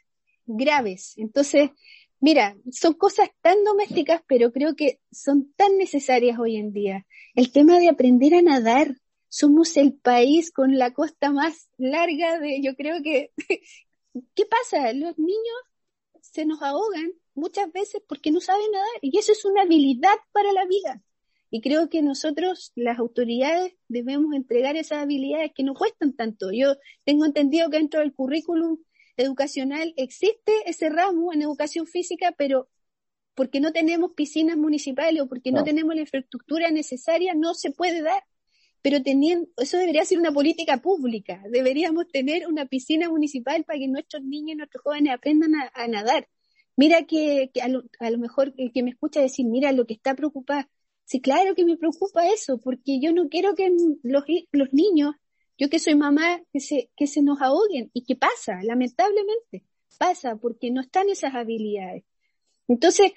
[0.45, 1.13] graves.
[1.17, 1.71] Entonces,
[2.21, 7.05] Mira, son cosas tan domésticas, pero creo que son tan necesarias hoy en día.
[7.35, 8.95] El tema de aprender a nadar.
[9.27, 13.31] Somos el país con la costa más larga de, yo creo que,
[14.33, 14.93] ¿qué pasa?
[14.93, 15.59] Los niños
[16.21, 20.51] se nos ahogan muchas veces porque no saben nadar y eso es una habilidad para
[20.51, 21.03] la vida.
[21.51, 26.51] Y creo que nosotros, las autoridades, debemos entregar esas habilidades que no cuestan tanto.
[26.51, 28.79] Yo tengo entendido que dentro del currículum
[29.17, 32.67] educacional existe ese ramo en educación física, pero
[33.35, 38.01] porque no tenemos piscinas municipales o porque no, tenemos la infraestructura necesaria, no se puede
[38.01, 38.23] dar.
[38.81, 41.43] Pero teniendo, eso debería ser una política pública.
[41.49, 46.27] Deberíamos tener una piscina municipal para que nuestros niños y nuestros jóvenes aprendan a, nadar.
[46.77, 50.69] Mira que, a, lo, mejor el que me escucha decir, mira lo que está preocupada.
[51.05, 53.71] Sí, claro que me preocupa eso, porque yo no quiero que
[54.03, 55.15] los, los niños
[55.57, 57.89] yo que soy mamá, que se, que se nos ahoguen.
[57.93, 58.59] ¿Y qué pasa?
[58.63, 59.63] Lamentablemente,
[59.97, 62.03] pasa porque no están esas habilidades.
[62.67, 63.13] Entonces,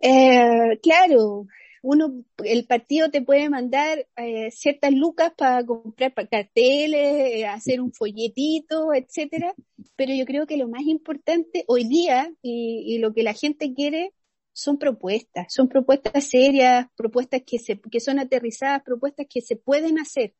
[0.00, 1.46] eh, claro,
[1.88, 7.92] uno, el partido te puede mandar eh, ciertas lucas para comprar carteles, eh, hacer un
[7.92, 9.54] folletito, etcétera,
[9.94, 13.72] pero yo creo que lo más importante hoy día y, y, lo que la gente
[13.72, 14.12] quiere
[14.52, 20.00] son propuestas, son propuestas serias, propuestas que se, que son aterrizadas, propuestas que se pueden
[20.00, 20.34] hacer.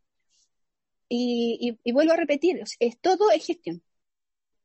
[1.09, 3.85] Y, y, vuelvo a repetir, es, todo es gestión,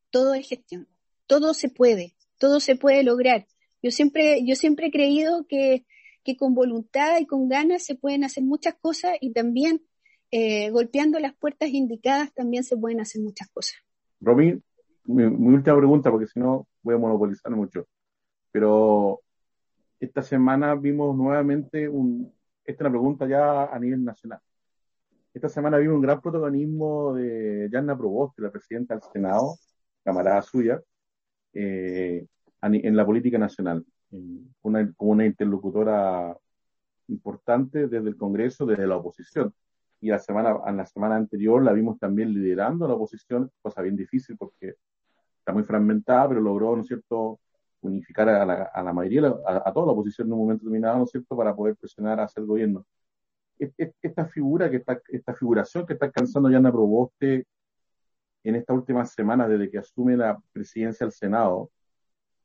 [0.09, 0.87] todo es gestión,
[1.27, 3.45] todo se puede, todo se puede lograr.
[3.83, 5.85] Yo siempre, yo siempre he creído que,
[6.23, 9.81] que con voluntad y con ganas se pueden hacer muchas cosas y también
[10.31, 13.77] eh, golpeando las puertas indicadas también se pueden hacer muchas cosas.
[14.19, 14.63] Romín,
[15.05, 17.85] mi, última pregunta, porque si no voy a monopolizar mucho,
[18.51, 19.21] pero
[19.99, 24.39] esta semana vimos nuevamente un, esta es una pregunta ya a nivel nacional.
[25.33, 29.55] Esta semana vimos un gran protagonismo de Yanna Proboste, la presidenta del Senado,
[30.03, 30.81] camarada suya,
[31.53, 32.25] eh,
[32.61, 33.85] en la política nacional,
[34.61, 36.37] una, como una interlocutora
[37.07, 39.53] importante desde el Congreso, desde la oposición.
[40.01, 43.95] Y la semana, en la semana anterior la vimos también liderando la oposición, cosa bien
[43.95, 44.75] difícil porque
[45.39, 47.39] está muy fragmentada, pero logró, ¿no es cierto?,
[47.81, 50.97] unificar a la, a la mayoría, a, a, toda la oposición en un momento determinado,
[50.99, 52.85] ¿no es cierto?, para poder presionar hacia el gobierno
[54.01, 57.45] esta figura que está, esta figuración que está alcanzando Yana Proboste
[58.43, 61.69] en estas últimas semanas desde que asume la presidencia del Senado,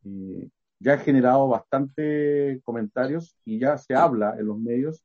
[0.04, 0.48] eh,
[0.78, 5.02] ya ha generado bastante comentarios y ya se habla en los medios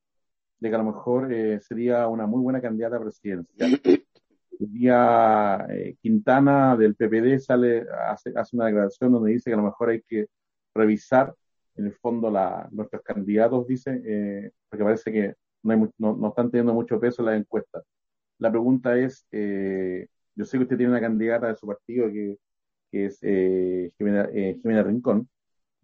[0.59, 3.67] de que a lo mejor eh, sería una muy buena candidata a presidencia.
[4.59, 9.57] El día eh, Quintana del PPD sale, hace, hace, una declaración donde dice que a
[9.57, 10.27] lo mejor hay que
[10.75, 11.33] revisar
[11.75, 16.99] en el fondo la, nuestros candidatos, dice, porque parece que no, no, están teniendo mucho
[16.99, 17.83] peso en las encuestas.
[18.39, 22.37] La pregunta es, eh, yo sé que usted tiene una candidata de su partido que,
[22.91, 25.29] que es eh, Jimena, eh, Rincón,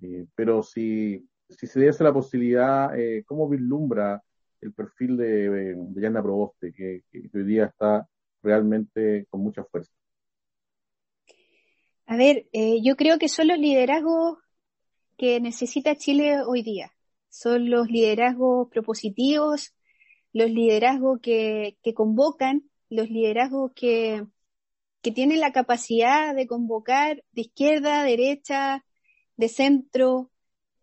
[0.02, 4.24] eh, pero si, si se diese la posibilidad, eh, ¿cómo vislumbra
[4.62, 8.08] el perfil de, de Yana Proboste, que, que, hoy día está
[8.42, 9.92] realmente con mucha fuerza?
[12.06, 14.38] A ver, yo creo que son los liderazgos
[15.18, 16.94] que necesita Chile hoy día.
[17.30, 19.76] son los liderazgos propositivos,
[20.32, 24.26] los liderazgos que, que convocan, los liderazgos que,
[25.02, 28.86] que tienen la capacidad de convocar de izquierda, derecha,
[29.38, 30.32] de centro,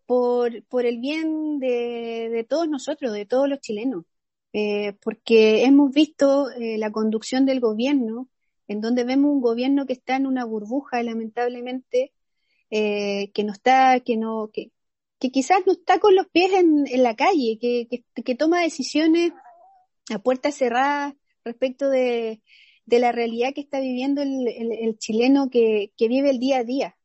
[0.05, 4.05] por, por el bien de, de todos nosotros, de todos los chilenos.
[4.53, 8.29] Eh, porque hemos visto eh, la conducción del gobierno,
[8.69, 12.13] en donde vemos un gobierno que está en una burbuja, lamentablemente,
[12.69, 14.71] eh, que no está, que no, que,
[15.19, 17.87] que quizás no está con los pies en, en la calle, que,
[18.23, 19.33] que, toma decisiones
[20.09, 22.41] a puertas cerradas respecto de,
[22.85, 26.59] de la realidad que está viviendo el, el, el chileno que, que, vive el día
[26.59, 26.97] a día.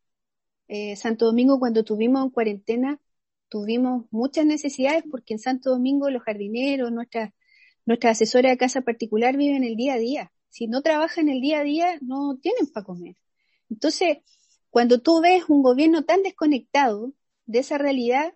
[0.72, 3.00] Eh, Santo Domingo, cuando tuvimos en cuarentena,
[3.48, 7.32] tuvimos muchas necesidades porque en Santo Domingo los jardineros, nuestras
[7.86, 10.32] nuestra asesora de casa particular viven el día a día.
[10.48, 13.16] Si no trabajan el día a día, no tienen para comer.
[13.68, 14.18] Entonces,
[14.70, 17.12] cuando tú ves un gobierno tan desconectado
[17.46, 18.34] de esa realidad,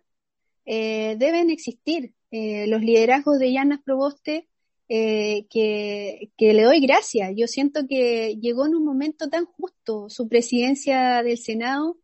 [0.64, 4.48] eh, deben existir eh, los liderazgos de Llanas Proboste
[4.88, 7.32] eh, que, que, le doy gracias.
[7.36, 11.98] Yo siento que llegó en un momento tan justo su presidencia del Senado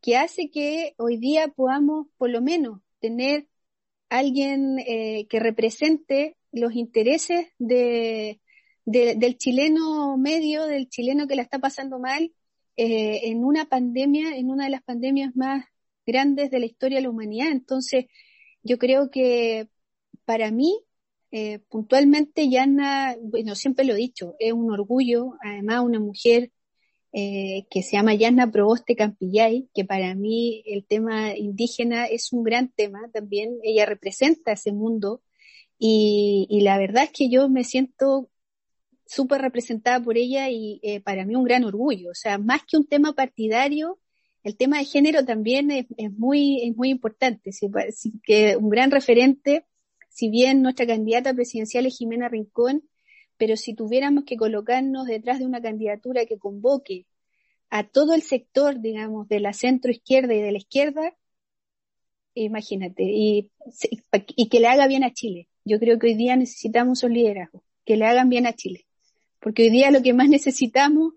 [0.00, 3.48] que hace que hoy día podamos por lo menos tener
[4.08, 8.40] alguien eh, que represente los intereses de,
[8.84, 12.32] de, del chileno medio, del chileno que la está pasando mal,
[12.76, 15.64] eh, en una pandemia, en una de las pandemias más
[16.06, 17.50] grandes de la historia de la humanidad.
[17.50, 18.06] Entonces,
[18.62, 19.68] yo creo que
[20.24, 20.74] para mí,
[21.30, 26.50] eh, puntualmente, Yana, bueno, siempre lo he dicho, es un orgullo, además una mujer
[27.12, 32.44] eh, que se llama Yana Proboste Campillay, que para mí el tema indígena es un
[32.44, 35.22] gran tema también, ella representa ese mundo
[35.78, 38.30] y, y la verdad es que yo me siento
[39.10, 42.76] súper representada por ella y eh, para mí un gran orgullo, o sea, más que
[42.76, 43.98] un tema partidario,
[44.44, 47.50] el tema de género también es, es muy, es muy importante,
[48.22, 49.66] que un gran referente,
[50.08, 52.84] si bien nuestra candidata presidencial es Jimena Rincón,
[53.40, 57.06] pero si tuviéramos que colocarnos detrás de una candidatura que convoque
[57.70, 61.16] a todo el sector, digamos, de la centro izquierda y de la izquierda,
[62.34, 63.50] imagínate, y,
[64.50, 65.48] que le haga bien a Chile.
[65.64, 68.84] Yo creo que hoy día necesitamos un liderazgo, que le hagan bien a Chile.
[69.38, 71.14] Porque hoy día lo que más necesitamos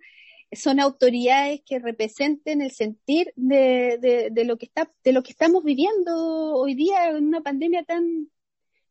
[0.54, 6.56] son autoridades que representen el sentir de, lo que está, de lo que estamos viviendo
[6.56, 8.30] hoy día en una pandemia tan,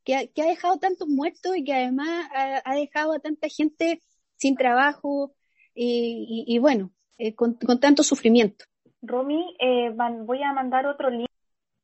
[0.04, 3.48] que ha, que ha dejado tantos muertos y que además ha, ha dejado a tanta
[3.48, 4.00] gente
[4.36, 5.34] sin trabajo
[5.74, 8.64] y, y, y bueno, eh, con, con, tanto sufrimiento.
[9.02, 11.28] Romy, eh, van, voy a mandar otro link.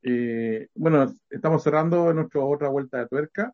[0.03, 3.53] Eh, bueno, estamos cerrando nuestra otra vuelta de tuerca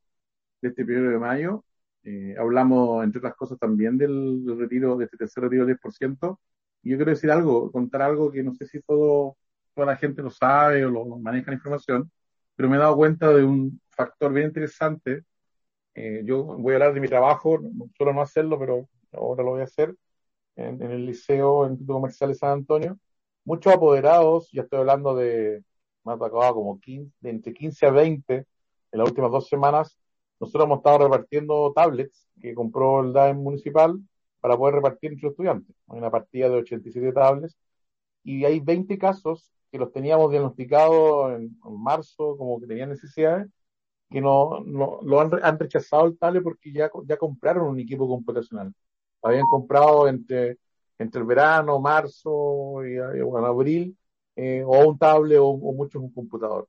[0.61, 1.65] de este primero de mayo.
[2.05, 6.39] Eh, hablamos, entre otras cosas, también del, del, retiro, de este tercer retiro del 10%.
[6.83, 9.37] Y yo quiero decir algo, contar algo que no sé si todo,
[9.75, 12.11] toda la gente lo sabe o lo maneja la información,
[12.55, 15.25] pero me he dado cuenta de un factor bien interesante.
[15.95, 17.61] Eh, yo voy a hablar de mi trabajo,
[17.97, 19.95] suelo no hacerlo, pero ahora lo voy a hacer,
[20.57, 22.99] en, en el Liceo, en el Instituto Comercial de San Antonio.
[23.45, 25.63] Muchos apoderados, ya estoy hablando de,
[26.05, 29.99] me ha como 15, de entre 15 a 20 en las últimas dos semanas.
[30.41, 33.99] Nosotros hemos estado repartiendo tablets que compró el DAEM municipal
[34.41, 35.75] para poder repartir entre los estudiantes.
[35.89, 37.57] Hay una partida de 87 tablets
[38.23, 43.49] y hay 20 casos que los teníamos diagnosticados en, en marzo como que tenían necesidades
[44.15, 48.07] que no, no lo han, han, rechazado el tablet porque ya, ya compraron un equipo
[48.07, 48.73] computacional.
[49.21, 50.59] Habían comprado entre,
[50.99, 53.99] entre el verano, marzo y, bueno, abril,
[54.37, 56.69] eh, o un tablet o, o muchos un computador.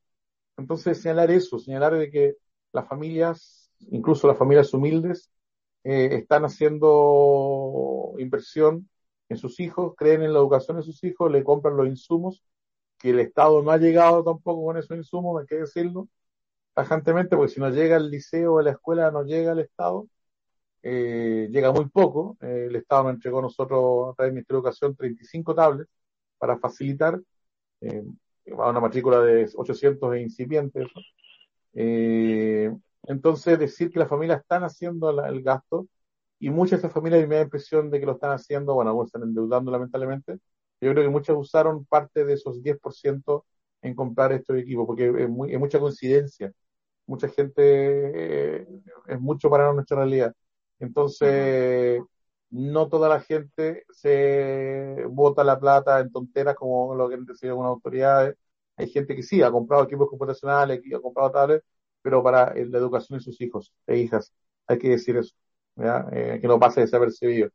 [0.57, 2.35] Entonces, señalar eso, señalar de que
[2.73, 5.29] las familias, incluso las familias humildes,
[5.83, 8.89] eh, están haciendo inversión
[9.29, 12.43] en sus hijos, creen en la educación de sus hijos, le compran los insumos,
[12.97, 16.07] que el Estado no ha llegado tampoco con esos insumos, hay que decirlo,
[16.75, 20.07] tajantemente, porque si no llega el liceo o la escuela, no llega el Estado,
[20.83, 22.37] eh, llega muy poco.
[22.41, 25.91] Eh, el Estado nos entregó a nosotros, a través del Ministerio de Educación, 35 tablets
[26.37, 27.19] para facilitar
[27.81, 28.03] eh,
[28.57, 30.87] a una matrícula de 800 e incipientes.
[31.73, 32.71] Eh,
[33.03, 35.87] entonces, decir que las familias están haciendo el gasto
[36.39, 38.91] y muchas de esas familias me da la impresión de que lo están haciendo, bueno,
[38.91, 40.39] algunos están endeudando lamentablemente.
[40.81, 43.45] Yo creo que muchas usaron parte de esos 10%
[43.81, 46.51] en comprar estos equipos, porque es, muy, es mucha coincidencia.
[47.07, 47.61] Mucha gente,
[48.61, 48.67] eh,
[49.07, 50.33] es mucho para nuestra realidad.
[50.79, 52.01] Entonces,
[52.49, 57.53] no toda la gente se bota la plata en tonteras como lo que han decidido
[57.53, 58.35] algunas autoridades.
[58.77, 61.65] Hay gente que sí ha comprado equipos computacionales, ha comprado tablets,
[62.01, 64.33] pero para la educación de sus hijos e hijas.
[64.67, 65.35] Hay que decir eso,
[66.11, 67.49] eh, que no pase desapercibido.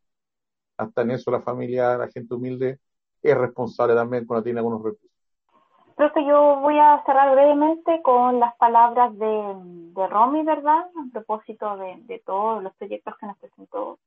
[0.77, 2.79] Hasta en eso la familia, la gente humilde,
[3.21, 5.10] es responsable también cuando tiene algunos recursos.
[6.01, 9.53] Profe, yo voy a cerrar brevemente con las palabras de,
[9.93, 10.79] de Romy, ¿verdad?
[10.79, 13.99] A propósito de, todos los proyectos que nos presentó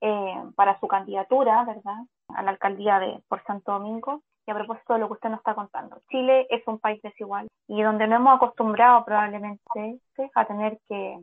[0.00, 1.98] eh, para su candidatura, ¿verdad?
[2.34, 4.22] A la alcaldía de por Santo Domingo.
[4.44, 7.46] Y a propósito de lo que usted nos está contando, Chile es un país desigual
[7.68, 10.00] y donde no hemos acostumbrado probablemente
[10.34, 11.16] a tener que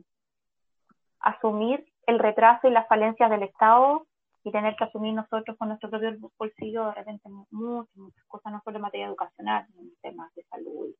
[1.20, 4.06] asumir el retraso y las falencias del Estado
[4.48, 8.62] y tener que asumir nosotros con nuestro propio bolsillo de repente muchas, muchas cosas, no
[8.64, 10.94] solo en materia educacional, sino en temas de salud.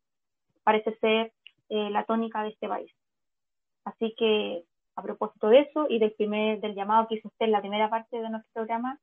[0.62, 1.32] Parece ser
[1.70, 2.92] eh, la tónica de este país.
[3.84, 4.64] Así que
[4.96, 7.88] a propósito de eso y del primer del llamado que hizo usted en la primera
[7.88, 8.99] parte de nuestro programa,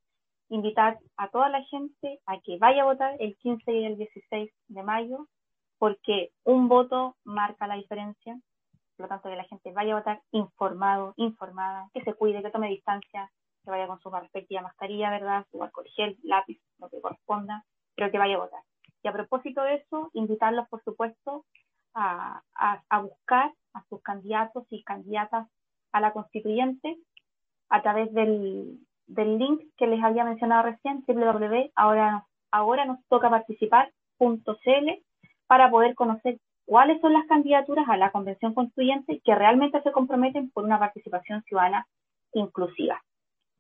[0.50, 4.52] invitar a toda la gente a que vaya a votar el 15 y el 16
[4.68, 5.28] de mayo,
[5.80, 8.38] porque un voto marca la diferencia.
[8.96, 12.52] Por lo tanto, que la gente vaya a votar informado, informada, que se cuide, que
[12.52, 13.30] tome distancia,
[13.66, 15.46] que vaya con su respectiva mascarilla, ¿verdad?
[15.52, 18.62] Su alcohol gel, lápiz, lo que corresponda, pero que vaya a votar.
[19.04, 21.46] Y a propósito de eso, invitarlos, por supuesto,
[21.94, 22.42] a,
[23.02, 25.48] buscar a sus candidatos y candidatas
[25.92, 26.98] a la constituyente
[27.70, 33.30] a través del, del link que les había mencionado recién, www, ahora, ahora nos toca
[33.30, 34.90] participar.cl,
[35.48, 40.50] para poder conocer cuáles son las candidaturas a la convención constituyente que realmente se comprometen
[40.52, 41.86] por una participación ciudadana
[42.34, 43.04] inclusiva,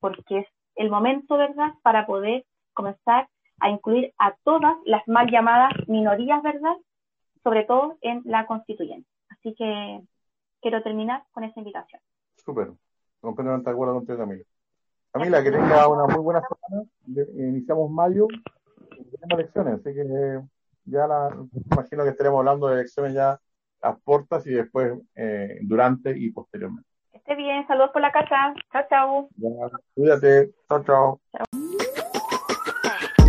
[0.05, 3.27] porque es el momento, ¿verdad?, para poder comenzar
[3.59, 6.75] a incluir a todas las mal llamadas minorías, ¿verdad?,
[7.43, 9.09] sobre todo en la constituyente.
[9.29, 10.01] Así que
[10.61, 11.99] quiero terminar con esa invitación.
[12.35, 12.71] Súper.
[13.19, 14.43] Completamente de acuerdo contigo, Camila.
[15.11, 16.87] Camila, que tenga una muy buena semana.
[17.33, 18.27] Iniciamos mayo
[19.11, 20.41] tenemos elecciones, así que
[20.85, 21.35] ya la,
[21.71, 23.39] imagino que estaremos hablando de elecciones ya
[23.81, 26.94] a puertas y después eh, durante y posteriormente.
[27.27, 28.53] Esté bien, saludos por la casa.
[28.71, 29.29] Chao, chao.
[29.95, 30.51] cuídate.
[30.69, 31.19] Chao, chao.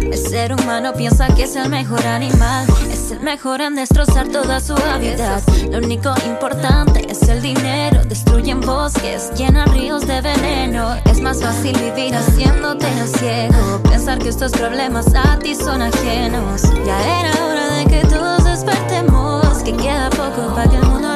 [0.03, 4.61] El ser humano piensa que es el mejor animal, es el mejor en destrozar toda
[4.61, 5.42] su hábitat.
[5.70, 10.97] Lo único importante es el dinero, destruyen bosques, llenan ríos de veneno.
[11.11, 16.64] Es más fácil vivir haciéndote el ciego, pensar que estos problemas a ti son ajenos.
[16.84, 21.15] Ya era hora de que todos despertemos, que queda poco para que el mundo.